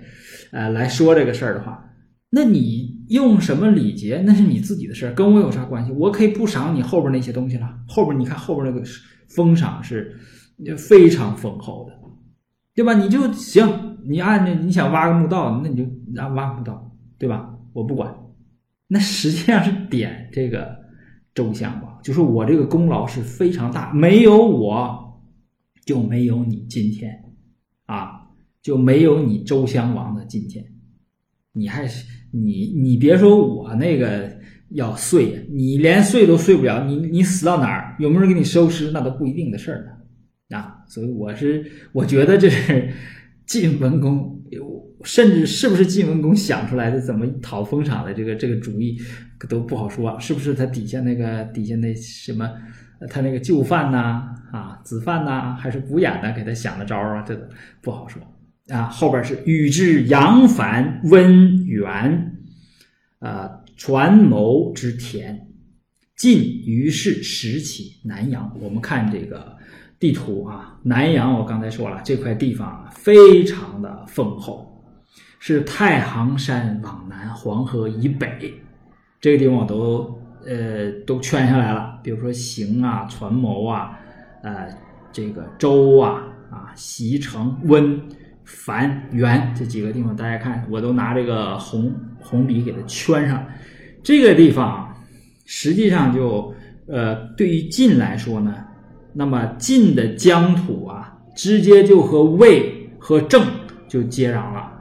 [0.51, 1.87] 呃，来说这个事儿的话。
[2.33, 4.23] 那你用什么礼节？
[4.25, 5.91] 那是你自己的事儿，跟我有啥关系？
[5.91, 7.67] 我可以不赏你后边那些东西了。
[7.87, 8.85] 后边你看后边那个
[9.35, 10.17] 封赏是
[10.77, 11.99] 非常丰厚的，
[12.75, 12.93] 对吧？
[12.93, 15.83] 你就行，你按着你想挖个墓道，那你就
[16.21, 17.57] 按挖墓道，对吧？
[17.73, 18.15] 我不管。
[18.87, 20.77] 那实际上是点这个
[21.33, 25.21] 周襄王，就是我这个功劳是非常大，没有我
[25.85, 27.23] 就没有你今天
[27.85, 28.27] 啊，
[28.61, 30.65] 就没有你周襄王的今天。
[31.53, 34.39] 你还是你，你别说我那个
[34.73, 36.85] 要碎，你连碎都碎不了。
[36.85, 40.57] 你你死到哪儿，有没有人给你收尸，那都不一定的事儿呢。
[40.57, 42.91] 啊，所以我是我觉得这是
[43.47, 44.41] 晋文公
[45.03, 48.97] 甚至是不是晋文公想出来的怎么讨封赏的这个这个主意
[49.49, 52.49] 都不好说，是不是他底下那个底下那什么
[53.09, 57.43] 他那个旧范呐啊子范呐，还是古衍呢给他想的招啊，这都
[57.81, 58.21] 不好说
[58.69, 58.83] 啊。
[58.83, 62.35] 后边是与之扬凡温元，
[63.19, 63.49] 啊
[63.83, 65.35] 传谋之田，
[66.15, 68.55] 晋于是时起南阳。
[68.61, 69.57] 我们看这个
[69.97, 74.67] 地图啊，南阳我刚才说了，这块地方非常的丰厚。
[75.39, 78.53] 是太行山往南，黄河以北，
[79.19, 80.15] 这个地方我都
[80.45, 81.99] 呃都圈下来了。
[82.03, 83.97] 比如说行啊、船谋啊、
[84.43, 84.67] 呃
[85.11, 87.99] 这个周啊、啊席城、温、
[88.53, 93.43] 樊、原这几个地方，大家看我都拿这个红红笔给它圈上。
[94.03, 94.93] 这个地方
[95.45, 96.53] 实际上就
[96.87, 98.55] 呃对于晋来说呢，
[99.13, 103.43] 那么晋的疆土啊，直接就和魏和郑
[103.87, 104.71] 就接壤了。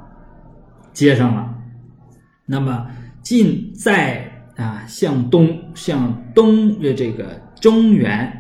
[0.93, 1.55] 接上了，
[2.45, 2.87] 那么
[3.23, 8.31] 晋在啊向东向东的这个中原，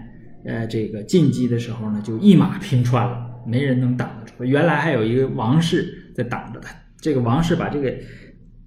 [0.44, 4.10] 呃这个进击的时候呢，就一马平川了，没人能挡。
[4.44, 7.94] 原来还有一个王氏在挡着他，这个王氏把这个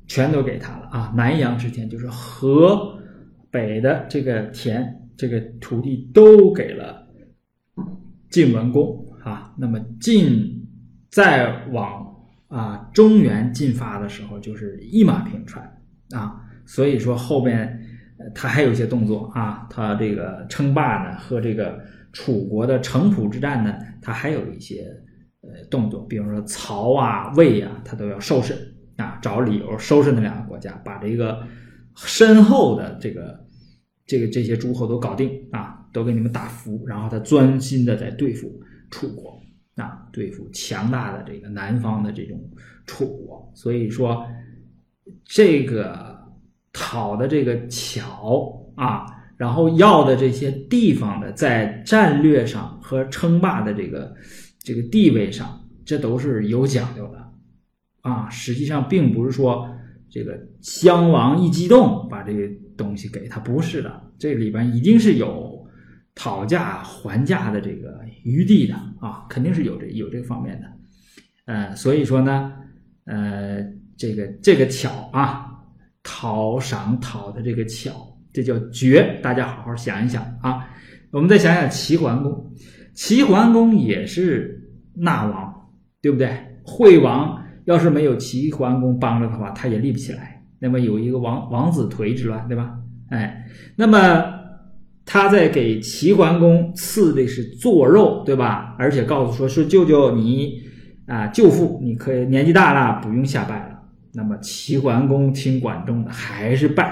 [0.08, 1.14] 全都给他了啊。
[1.16, 2.98] 南阳之田就是河
[3.52, 7.08] 北的这个田，这个土地都给了
[8.30, 9.54] 晋文公啊。
[9.58, 10.68] 那么晋
[11.10, 12.04] 再往。
[12.50, 15.66] 啊，中原进发的时候就是一马平川
[16.12, 17.82] 啊，所以说后边
[18.36, 24.86] 他还有一些动作啊，他这个称霸呢和这个楚国的城濮之战呢，他还有一些
[25.44, 28.54] 呃动作，比如说曹啊、魏啊，他都要收拾
[28.98, 31.46] 啊，找理由收拾那两个国家，把这个
[31.96, 33.40] 身后的这个
[34.08, 39.40] 这个这些诸侯都搞定啊，都给你们打服，然后他专心的在对付楚国。
[39.76, 42.40] 啊，对付强大的这个南方的这种
[42.86, 44.24] 楚国，所以说
[45.26, 46.16] 这个
[46.72, 49.04] 讨的这个巧啊，
[49.36, 54.14] 然后要的这些地方的在战略上和称霸的这个
[54.64, 57.32] 这个地位上，这都是有讲究的
[58.02, 58.30] 啊。
[58.30, 59.70] 实际上并不是说
[60.10, 65.52] 这个襄王一激动把这个东西给他，不是的，这里边一定是有。
[66.16, 70.68] 讨价还价的这个余地的啊，肯定是有这有这方面的，
[71.46, 72.54] 呃，所以说呢，
[73.06, 73.66] 呃，
[73.98, 75.52] 这个这个巧啊，
[76.04, 79.20] 讨赏讨的这个巧，这叫绝。
[79.24, 80.70] 大家好好想一想啊。
[81.10, 82.54] 我们再想想齐桓公，
[82.94, 85.54] 齐桓公也是纳王，
[86.02, 86.30] 对不对？
[86.64, 90.44] 惠王要是没有齐桓公帮着的话，他也立不起来。
[90.60, 92.76] 那么有一个王王子颓之乱，对吧？
[93.10, 94.42] 哎，那么。
[95.06, 98.74] 他在给齐桓公赐的是做肉，对吧？
[98.80, 100.62] 而且告诉说，是舅舅你
[101.08, 103.82] 啊，舅父你可以年纪大了，不用下拜了。
[104.14, 106.86] 那么齐桓公听管仲的，还是拜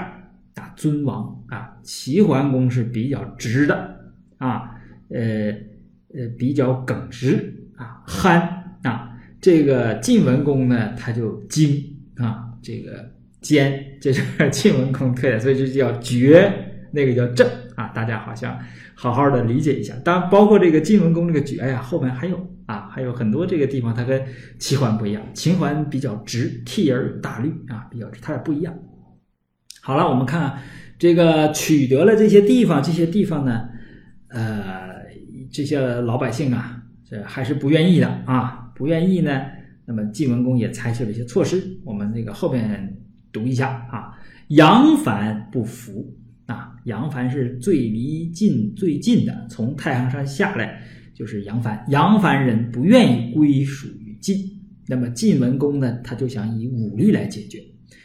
[0.56, 1.74] 啊，尊王啊。
[1.82, 3.96] 齐桓公是比较直的
[4.36, 4.72] 啊，
[5.08, 5.50] 呃
[6.14, 8.40] 呃，比较耿直啊，憨
[8.82, 9.08] 啊。
[9.40, 11.82] 这个晋文公呢，他就精
[12.16, 16.52] 啊，这个坚，这是 晋文公特点，所以就叫绝，
[16.92, 17.48] 那个叫正。
[17.74, 18.58] 啊，大家好像
[18.94, 19.94] 好好的理解一下。
[20.04, 24.22] 当然，包括这个晋文公这个绝呀，后面还有啊，还有很多这个地方，它跟
[24.58, 25.22] 齐桓不一样。
[25.32, 28.74] 齐桓比较直，替而有大律啊，比较直，它也不一样。
[29.80, 30.62] 好了，我们看啊
[30.98, 33.70] 这个取得了这些地方，这些地方呢，
[34.28, 34.81] 呃，
[35.52, 39.42] 这些老百姓啊，这还是不愿意的啊，不愿意呢。
[39.84, 42.96] 那么晋文公也采取了一些措施，我们这个后边
[43.30, 46.12] 读一下啊，杨帆不服。
[46.46, 50.82] 啊，杨帆是最离晋最近的，从太行山下来
[51.14, 51.82] 就是杨帆。
[51.88, 54.36] 杨帆人不愿意归属于晋，
[54.88, 57.62] 那么晋文公呢，他就想以武力来解决。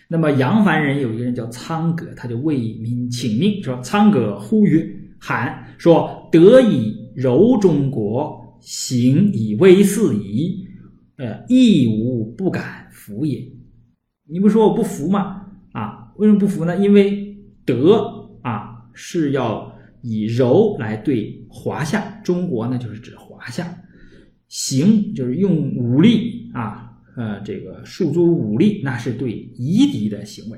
[0.07, 10.67] 那么杨帆人有一个人叫苍葛，他就为民请命，说：“苍葛呼曰，喊说，得以柔中国，行以威四夷，
[11.17, 13.43] 呃，亦无不敢服也。
[14.29, 15.47] 你不说我不服吗？
[15.71, 16.77] 啊，为什么不服呢？
[16.77, 18.13] 因为德。”
[18.43, 23.77] 啊，是要以柔来对华夏，中国呢就是指华夏，
[24.47, 30.57] 行就是用武力啊，呃，这个诉诸武力，那是对夷狄的行为。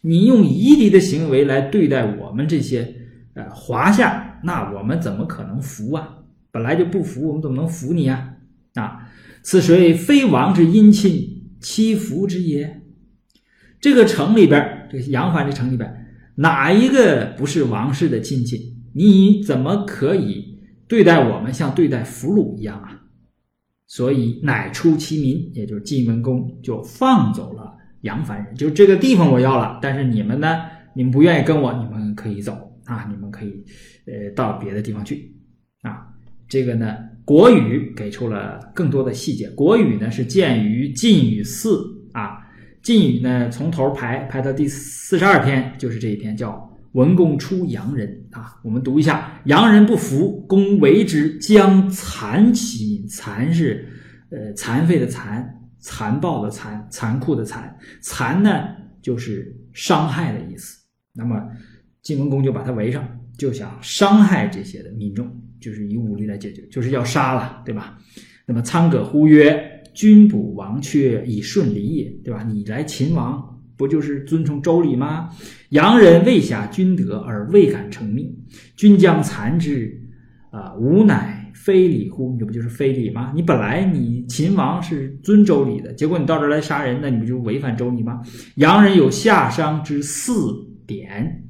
[0.00, 2.94] 你用夷狄的行为来对待我们这些
[3.32, 6.18] 呃华夏，那我们怎么可能服啊？
[6.52, 8.34] 本来就不服，我们怎么能服你啊？
[8.74, 9.08] 啊，
[9.42, 12.82] 此谁非王之姻亲，其服之也？
[13.80, 16.06] 这个城里边，这个杨帆这城里边。
[16.36, 18.76] 哪一个不是王室的亲戚？
[18.94, 23.02] 你怎么可以对待我们像对待俘虏一样啊？
[23.86, 30.62] 所以乃出其民，也就是晋文公就放走了杨凡人，就这个地方我要了，但是你们呢，
[30.94, 33.64] 你们不愿意跟我，你们可以走啊，你们可以
[34.06, 35.34] 呃到别的地方去
[35.82, 36.08] 啊。
[36.48, 39.50] 这个呢，国语给出了更多的细节。
[39.50, 42.38] 国语呢是建于晋语四啊，
[42.82, 46.70] 晋语呢从头排排到第四十二篇，就是这一篇叫。
[46.92, 53.08] 文公出洋人啊，我们读一下：洋人不服，公为之，将残其民。
[53.08, 53.88] 残是
[54.30, 57.76] 呃残废的残，残暴的残，残酷的残。
[58.00, 58.68] 残呢
[59.02, 60.84] 就是伤害的意思。
[61.12, 61.36] 那么
[62.04, 63.04] 晋文公就把他围上，
[63.36, 65.28] 就想伤害这些的民众，
[65.58, 67.98] 就是以武力来解决，就是要杀了，对吧？
[68.46, 69.60] 那么苍葛呼曰
[69.92, 72.44] ：“君补王阙，以顺礼也，对吧？
[72.44, 75.28] 你来秦王。”不就是遵从周礼吗？
[75.70, 78.32] 洋人未下君德而未敢成命，
[78.76, 80.00] 君将残之，
[80.50, 82.36] 啊，吾乃非礼乎？
[82.38, 83.32] 这不就是非礼吗？
[83.34, 88.22] 你本来你秦王是遵周礼的，结果你到这儿来杀人，那你不就违反周礼吗？
[88.54, 90.32] 洋人有夏商之四
[90.86, 91.42] 典，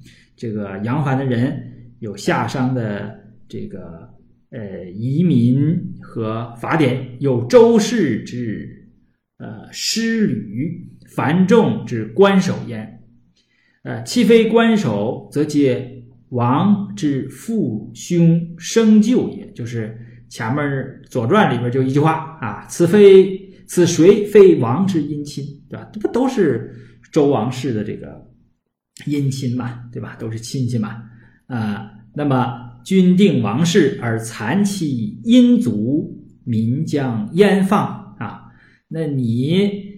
[0.45, 3.19] 这个杨帆的人有夏商的
[3.49, 4.11] 这个
[4.51, 8.91] 呃移民和法典，有周氏之
[9.39, 10.91] 呃诗旅。
[11.15, 13.05] 繁重之官守焉，
[13.85, 19.49] 呃，其非官守，则皆王之父兄生旧也。
[19.53, 19.97] 就是
[20.29, 20.65] 前面
[21.09, 25.89] 《左传》里边就一句话啊，此非此谁非王之姻亲，对吧？
[25.93, 26.75] 这不都是
[27.13, 28.27] 周王室的这个
[29.07, 30.17] 姻亲嘛，对吧？
[30.19, 31.03] 都是亲戚嘛，
[31.47, 31.91] 啊。
[32.15, 38.53] 那么君定王室而残其姻族，民将焉放啊？
[38.89, 39.93] 那你？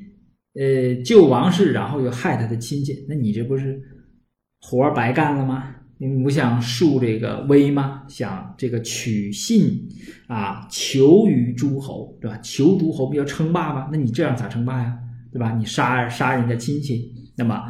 [0.59, 3.79] 呃，救王室，然后又害他的亲戚，那你这不是
[4.63, 5.75] 活白干了吗？
[5.99, 8.05] 你不想树这个威吗？
[8.09, 9.87] 想这个取信
[10.27, 12.39] 啊，求于诸侯，对吧？
[12.39, 13.91] 求诸侯不要称霸吗？
[13.93, 14.99] 那你这样咋称霸呀？
[15.31, 15.53] 对吧？
[15.53, 17.63] 你杀杀人家亲戚，那么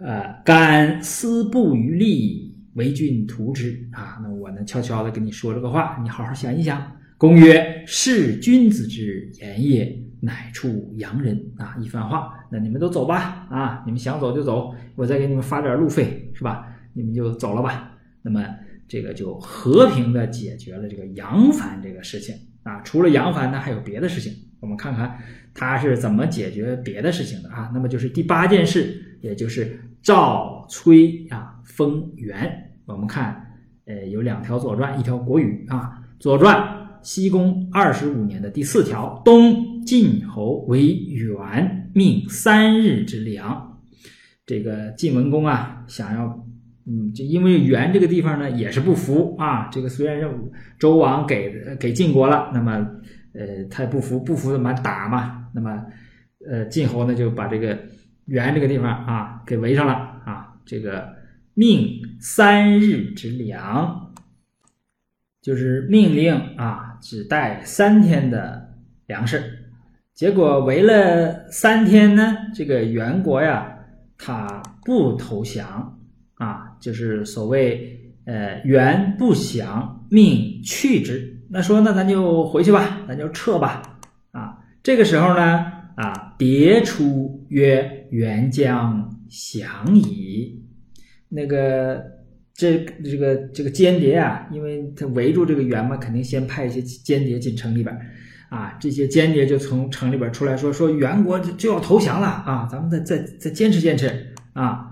[0.00, 4.18] 呃，敢思不于利，为君图之啊？
[4.22, 6.96] 那我呢，悄悄的跟你说这个话，你好好想一想。
[7.18, 9.96] 公曰：是君子之言也。
[10.22, 16.66] 乃出洋人啊，一番话，那你们都走吧啊，你们想走就走，我再给你们发点路费，是吧？
[16.92, 17.98] 你们就走了吧。
[18.20, 18.44] 那么
[18.86, 22.34] 这个就和平的解决了这个杨凡这个事情
[22.64, 22.82] 啊。
[22.82, 24.30] 除了杨凡呢，还有别的事情，
[24.60, 25.16] 我们看看
[25.54, 27.70] 他是怎么解决别的事情的啊。
[27.72, 32.72] 那么就是第八件事，也就是赵崔啊封元。
[32.86, 33.40] 我们看，
[33.86, 36.02] 呃，有两条左传，一条国语啊。
[36.18, 36.78] 左传。
[37.02, 43.80] 西宫二十五年的第四条，东晋侯为元，命三日之粮。
[44.44, 46.46] 这个晋文公啊，想要，
[46.86, 49.68] 嗯，就因为元这个地方呢，也是不服啊。
[49.72, 50.30] 这个虽然是
[50.78, 52.86] 周王给给晋国了，那么，
[53.32, 55.46] 呃，他不服，不服怎么打嘛？
[55.54, 55.82] 那么，
[56.46, 57.78] 呃，晋侯呢就把这个
[58.26, 59.94] 元这个地方啊给围上了
[60.24, 60.54] 啊。
[60.64, 61.16] 这个
[61.54, 64.12] 命三日之粮，
[65.42, 66.88] 就是命令啊。
[67.02, 68.74] 只带三天的
[69.06, 69.42] 粮食，
[70.12, 73.74] 结果围了三天呢，这个元国呀，
[74.18, 75.98] 他不投降
[76.34, 81.40] 啊，就是所谓呃元不降，命去之。
[81.48, 83.80] 那说那咱就回去吧，咱就撤吧
[84.32, 84.58] 啊。
[84.82, 90.62] 这个时候呢啊，迭出曰：“元将降矣。”
[91.28, 92.18] 那个。
[92.52, 97.98] 这这个这个间谍啊，因为他围住这个元嘛，肯定先派一些间谍进城里边
[98.50, 98.76] 啊。
[98.78, 104.90] 这些间谍就从城里边出来说说元国就要投降了啊，咱们再再再坚持坚持啊。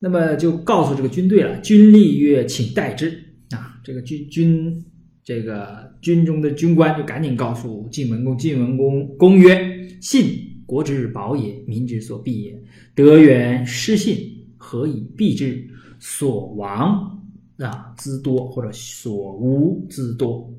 [0.00, 3.10] 那么就告诉这个军队了，军吏曰，请代之
[3.50, 3.78] 啊。
[3.84, 4.84] 这个军军
[5.22, 12.62] 这个军中的军官就赶紧告诉晋文公，晋文公公曰：信国之宝也，民之所必也。
[12.94, 15.70] 德元失信，何以避之？
[16.00, 17.24] 所亡
[17.56, 20.52] 啊之多，或者所无之多，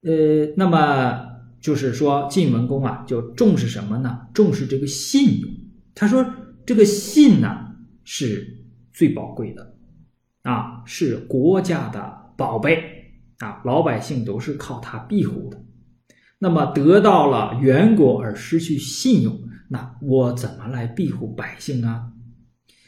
[0.00, 1.20] 呃，那么
[1.60, 4.20] 就是说晋文公啊，就重视什么呢？
[4.32, 5.50] 重视这个信用。
[5.94, 6.24] 他说
[6.64, 7.74] 这个信呢
[8.04, 8.64] 是
[8.94, 9.76] 最宝贵的
[10.40, 12.82] 啊，是国家的宝贝
[13.38, 15.63] 啊，老百姓都是靠它庇护的。
[16.44, 19.34] 那么得到了元国而失去信用，
[19.70, 22.04] 那我怎么来庇护百姓啊？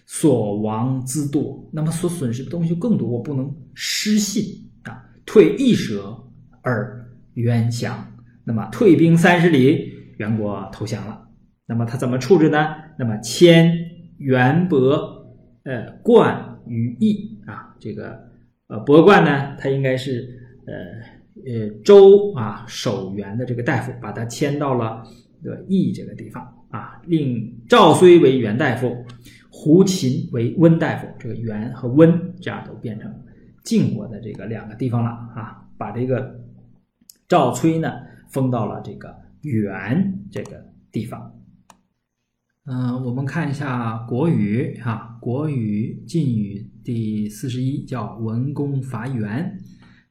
[0.04, 3.08] 所亡之多，那么所损失的东西就更多。
[3.08, 4.44] 我不能失信
[4.82, 6.14] 啊，退一舍
[6.60, 8.06] 而元降。
[8.44, 11.26] 那么退兵三十里，元国投降了。
[11.64, 12.58] 那么他怎么处置呢？
[12.98, 13.74] 那么迁
[14.18, 15.26] 元伯
[15.64, 18.20] 呃冠于邑啊，这个
[18.66, 20.28] 呃伯冠呢，他应该是
[20.66, 20.74] 呃
[21.44, 25.02] 呃周啊守元的这个大夫，把他迁到了
[25.42, 28.96] 这个义这个地方啊，令赵睢为元大夫，
[29.50, 31.06] 胡秦为温大夫。
[31.18, 33.12] 这个元和温这样都变成
[33.64, 36.40] 晋国的这个两个地方了啊，把这个
[37.28, 37.92] 赵崔呢
[38.30, 41.32] 封到了这个元这个地方。
[42.68, 49.56] 嗯，我们看一下《国语》哈，《国语·晋语》第四十一叫“文公伐袁”，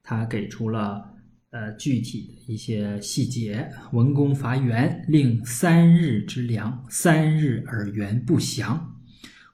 [0.02, 1.15] 他给出了
[1.56, 3.66] 呃具体的一些细节。
[3.94, 8.94] 文公伐袁，令三日之粮，三日而袁不降。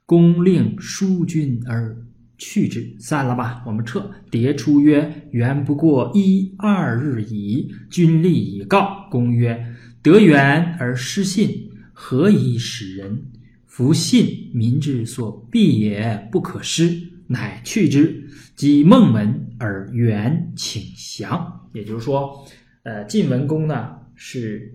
[0.08, 1.96] 公令疏军而
[2.40, 4.12] 去之，散了吧，我们撤。
[4.32, 9.64] 迭出曰：“袁不过一二日矣，军力已告。”公曰
[10.02, 13.26] ：“得袁而失信。”何以使人？
[13.68, 18.28] 夫信民之所必也，不可失，乃去之。
[18.56, 21.61] 即孟门而元请降。
[21.74, 22.46] 也就是说，
[22.84, 24.72] 呃，晋文公呢是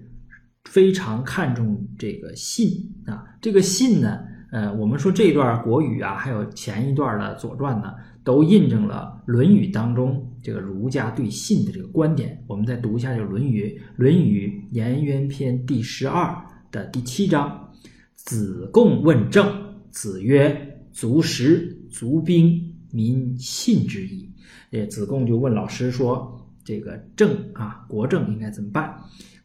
[0.64, 2.68] 非常看重这个信
[3.06, 3.24] 啊。
[3.40, 4.18] 这个信呢，
[4.52, 7.94] 呃，我们说这段国语啊，还有前一段的左传呢，
[8.24, 12.42] 都印证了《论语》当中这个儒家对信的这个观点。
[12.46, 13.64] 我们再读一下这个《论语》，
[13.96, 16.34] 《论语·颜渊篇》第十二。
[16.72, 17.72] 的第七章，
[18.16, 19.46] 子贡问政，
[19.90, 24.28] 子曰：“足食，足兵，民信之矣。”
[24.70, 26.36] 这，子贡就问老师说
[26.66, 28.94] ：“这个政啊，国政应该怎么办？”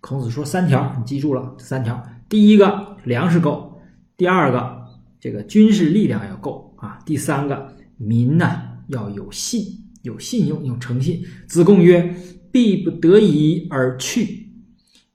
[0.01, 2.03] 孔子说：“三条，你记住了，三条。
[2.27, 3.79] 第一个，粮食够；
[4.17, 4.83] 第二个，
[5.19, 9.63] 这个军事力量要够啊；第三个，民呢要有信，
[10.01, 12.15] 有信用，有诚信。”子贡曰
[12.51, 14.49] ：“必不得已而去。”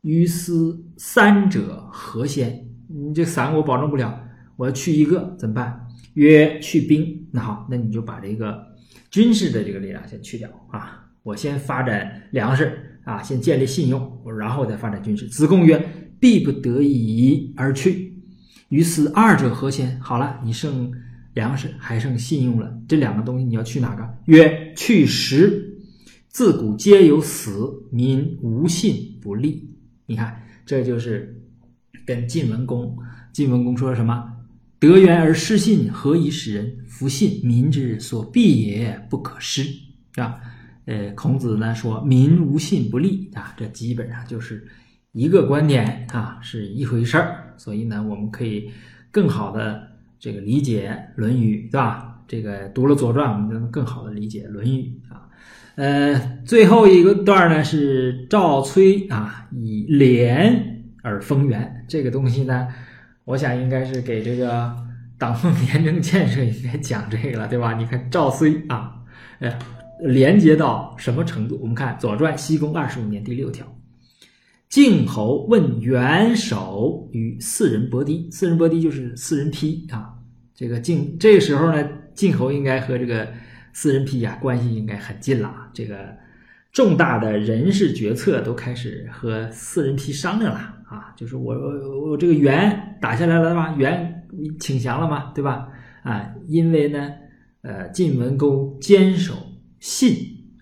[0.02, 2.68] 于斯三者何先？
[2.88, 4.16] 你这三个我保证不了，
[4.56, 5.84] 我要去一个怎么办？
[6.14, 7.26] 曰去兵。
[7.32, 8.64] 那好，那你就把这个
[9.10, 11.05] 军事的这个力量先去掉啊！
[11.26, 15.26] 我先发展粮食啊，先建立信用，我然后再发展军事。
[15.26, 15.84] 子贡曰
[16.20, 18.14] ：“必不得已而去。”
[18.70, 20.00] 于斯二者何先？
[20.00, 20.92] 好了，你剩
[21.34, 24.08] 粮食，还剩信用了，这两个东西你要去哪个？
[24.26, 25.76] 曰去食。
[26.28, 29.68] 自古皆有死，民无信不立。
[30.06, 31.42] 你看，这就是
[32.06, 32.96] 跟晋文公。
[33.32, 34.32] 晋文公说什么？
[34.78, 37.40] 得源而失信，何以使人服信？
[37.44, 40.40] 民之所必也，不可失，是吧？
[40.86, 44.66] 呃，孔子呢说，民无信不立啊，这基本上就是
[45.12, 47.54] 一个观点啊，是一回事儿。
[47.56, 48.70] 所以呢，我们可以
[49.10, 52.22] 更好的这个理解《论语》，对吧？
[52.28, 55.28] 这个读了《左传》，我们就能更好的理解《论语》啊。
[55.76, 62.66] 呃，最后一个段呢是赵崔啊以廉而封元，这个东西呢，
[63.24, 64.74] 我想应该是给这个
[65.18, 67.74] 党风 廉政建设应该讲这个了，对吧？
[67.74, 69.02] 你看赵崔啊，
[69.38, 69.50] 呃，
[70.00, 71.58] 连接到什么程度？
[71.60, 73.66] 我们看《左传》西宫二十五年第六条，
[74.68, 80.14] 晋侯问元首与四人伯狄，四人伯狄就是四人批啊。
[80.54, 83.26] 这个晋这个时候呢，晋侯应该和这个。
[83.78, 85.68] 四人批啊，关系应该很近了！
[85.74, 86.16] 这个
[86.72, 91.12] 重大的人事决策都开始和四人批商量了啊！
[91.14, 93.74] 就是我我我这个袁打下来了吧？
[93.76, 94.26] 袁
[94.58, 95.68] 请降了嘛，对吧？
[96.04, 97.12] 啊，因为呢，
[97.60, 99.34] 呃，晋文公坚守
[99.86, 100.16] 信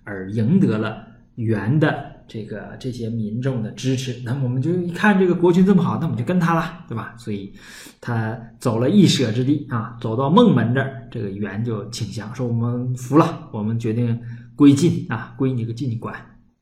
[0.05, 1.07] 而赢得了
[1.37, 2.13] 元的。
[2.27, 7.15] 这个这些民众的支持，那我们就一看这个国君这么好，那我们就跟他了，对吧？
[7.19, 7.53] 所以
[8.01, 14.19] 他走了一舍之地啊，走到孟门这儿，这个元就请降，说我们服了，我们决定
[14.57, 16.15] 归晋啊，归你个晋管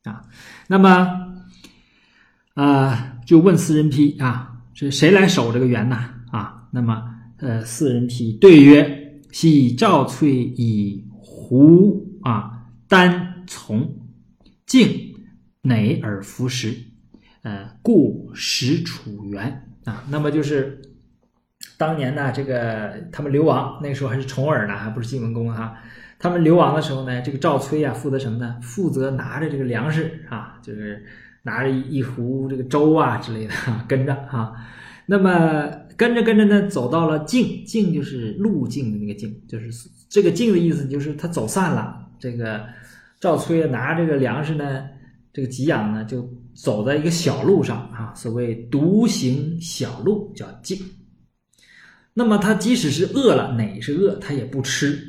[0.03, 0.23] 啊。
[0.67, 1.33] 那么
[2.55, 5.97] 啊，就问四人批啊，是谁来守这个元呢？
[6.33, 7.05] 啊，那么
[7.37, 13.97] 呃，四人批对曰：系赵翠以胡啊，单从
[14.67, 15.11] 晋。
[15.65, 16.75] 馁而服食，
[17.43, 20.03] 呃，故使楚元啊。
[20.11, 20.83] 那么就是
[21.79, 25.77] 当年呢，这个他们流亡，那个时候还是重耳呢，还不是晋文公哈。
[26.19, 28.57] 他们流亡的时候呢，这个赵崔啊，负责什么呢？
[28.61, 31.07] 负责拿着这个粮食啊，就是
[31.45, 33.55] 拿着一一壶这个粥啊之类的，
[33.87, 34.53] 跟着哈。
[35.07, 39.71] 那么跟着跟着呢，走到了晋，晋就是路径的那个晋，就是
[40.09, 42.02] 这个晋的意思，就是他走散了。
[42.23, 42.65] 这个
[43.21, 44.89] 赵崔拿这个粮食呢。
[45.35, 50.79] 这个给养呢，就走在一个小路上啊，所谓独行小路叫径。
[52.13, 55.03] 那么他即使是饿了，哪是饿，他也不吃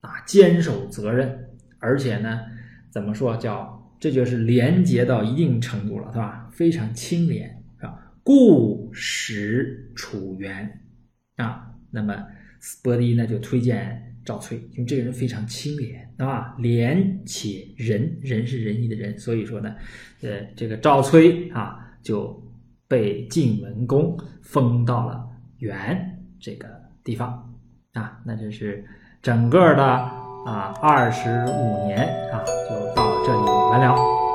[0.00, 2.40] 啊，坚守责任，而且呢，
[2.88, 6.48] 怎么说叫这就是廉洁到一定程度了，是吧？
[6.50, 10.80] 非常清廉啊，故使楚元
[11.36, 11.70] 啊。
[11.90, 12.16] 那么
[12.60, 19.74] 斯伯迪呢就推荐赵崔，因为这个人非常清廉啊，廉且仁，仁是仁义的仁，所以说呢，
[20.20, 22.42] 呃，这个赵崔啊就
[22.88, 25.24] 被晋文公封到了
[25.58, 26.68] 原这个
[27.04, 27.54] 地方
[27.92, 28.84] 啊，那就是
[29.22, 32.00] 整个的啊二十五年
[32.32, 34.25] 啊就到这里完了。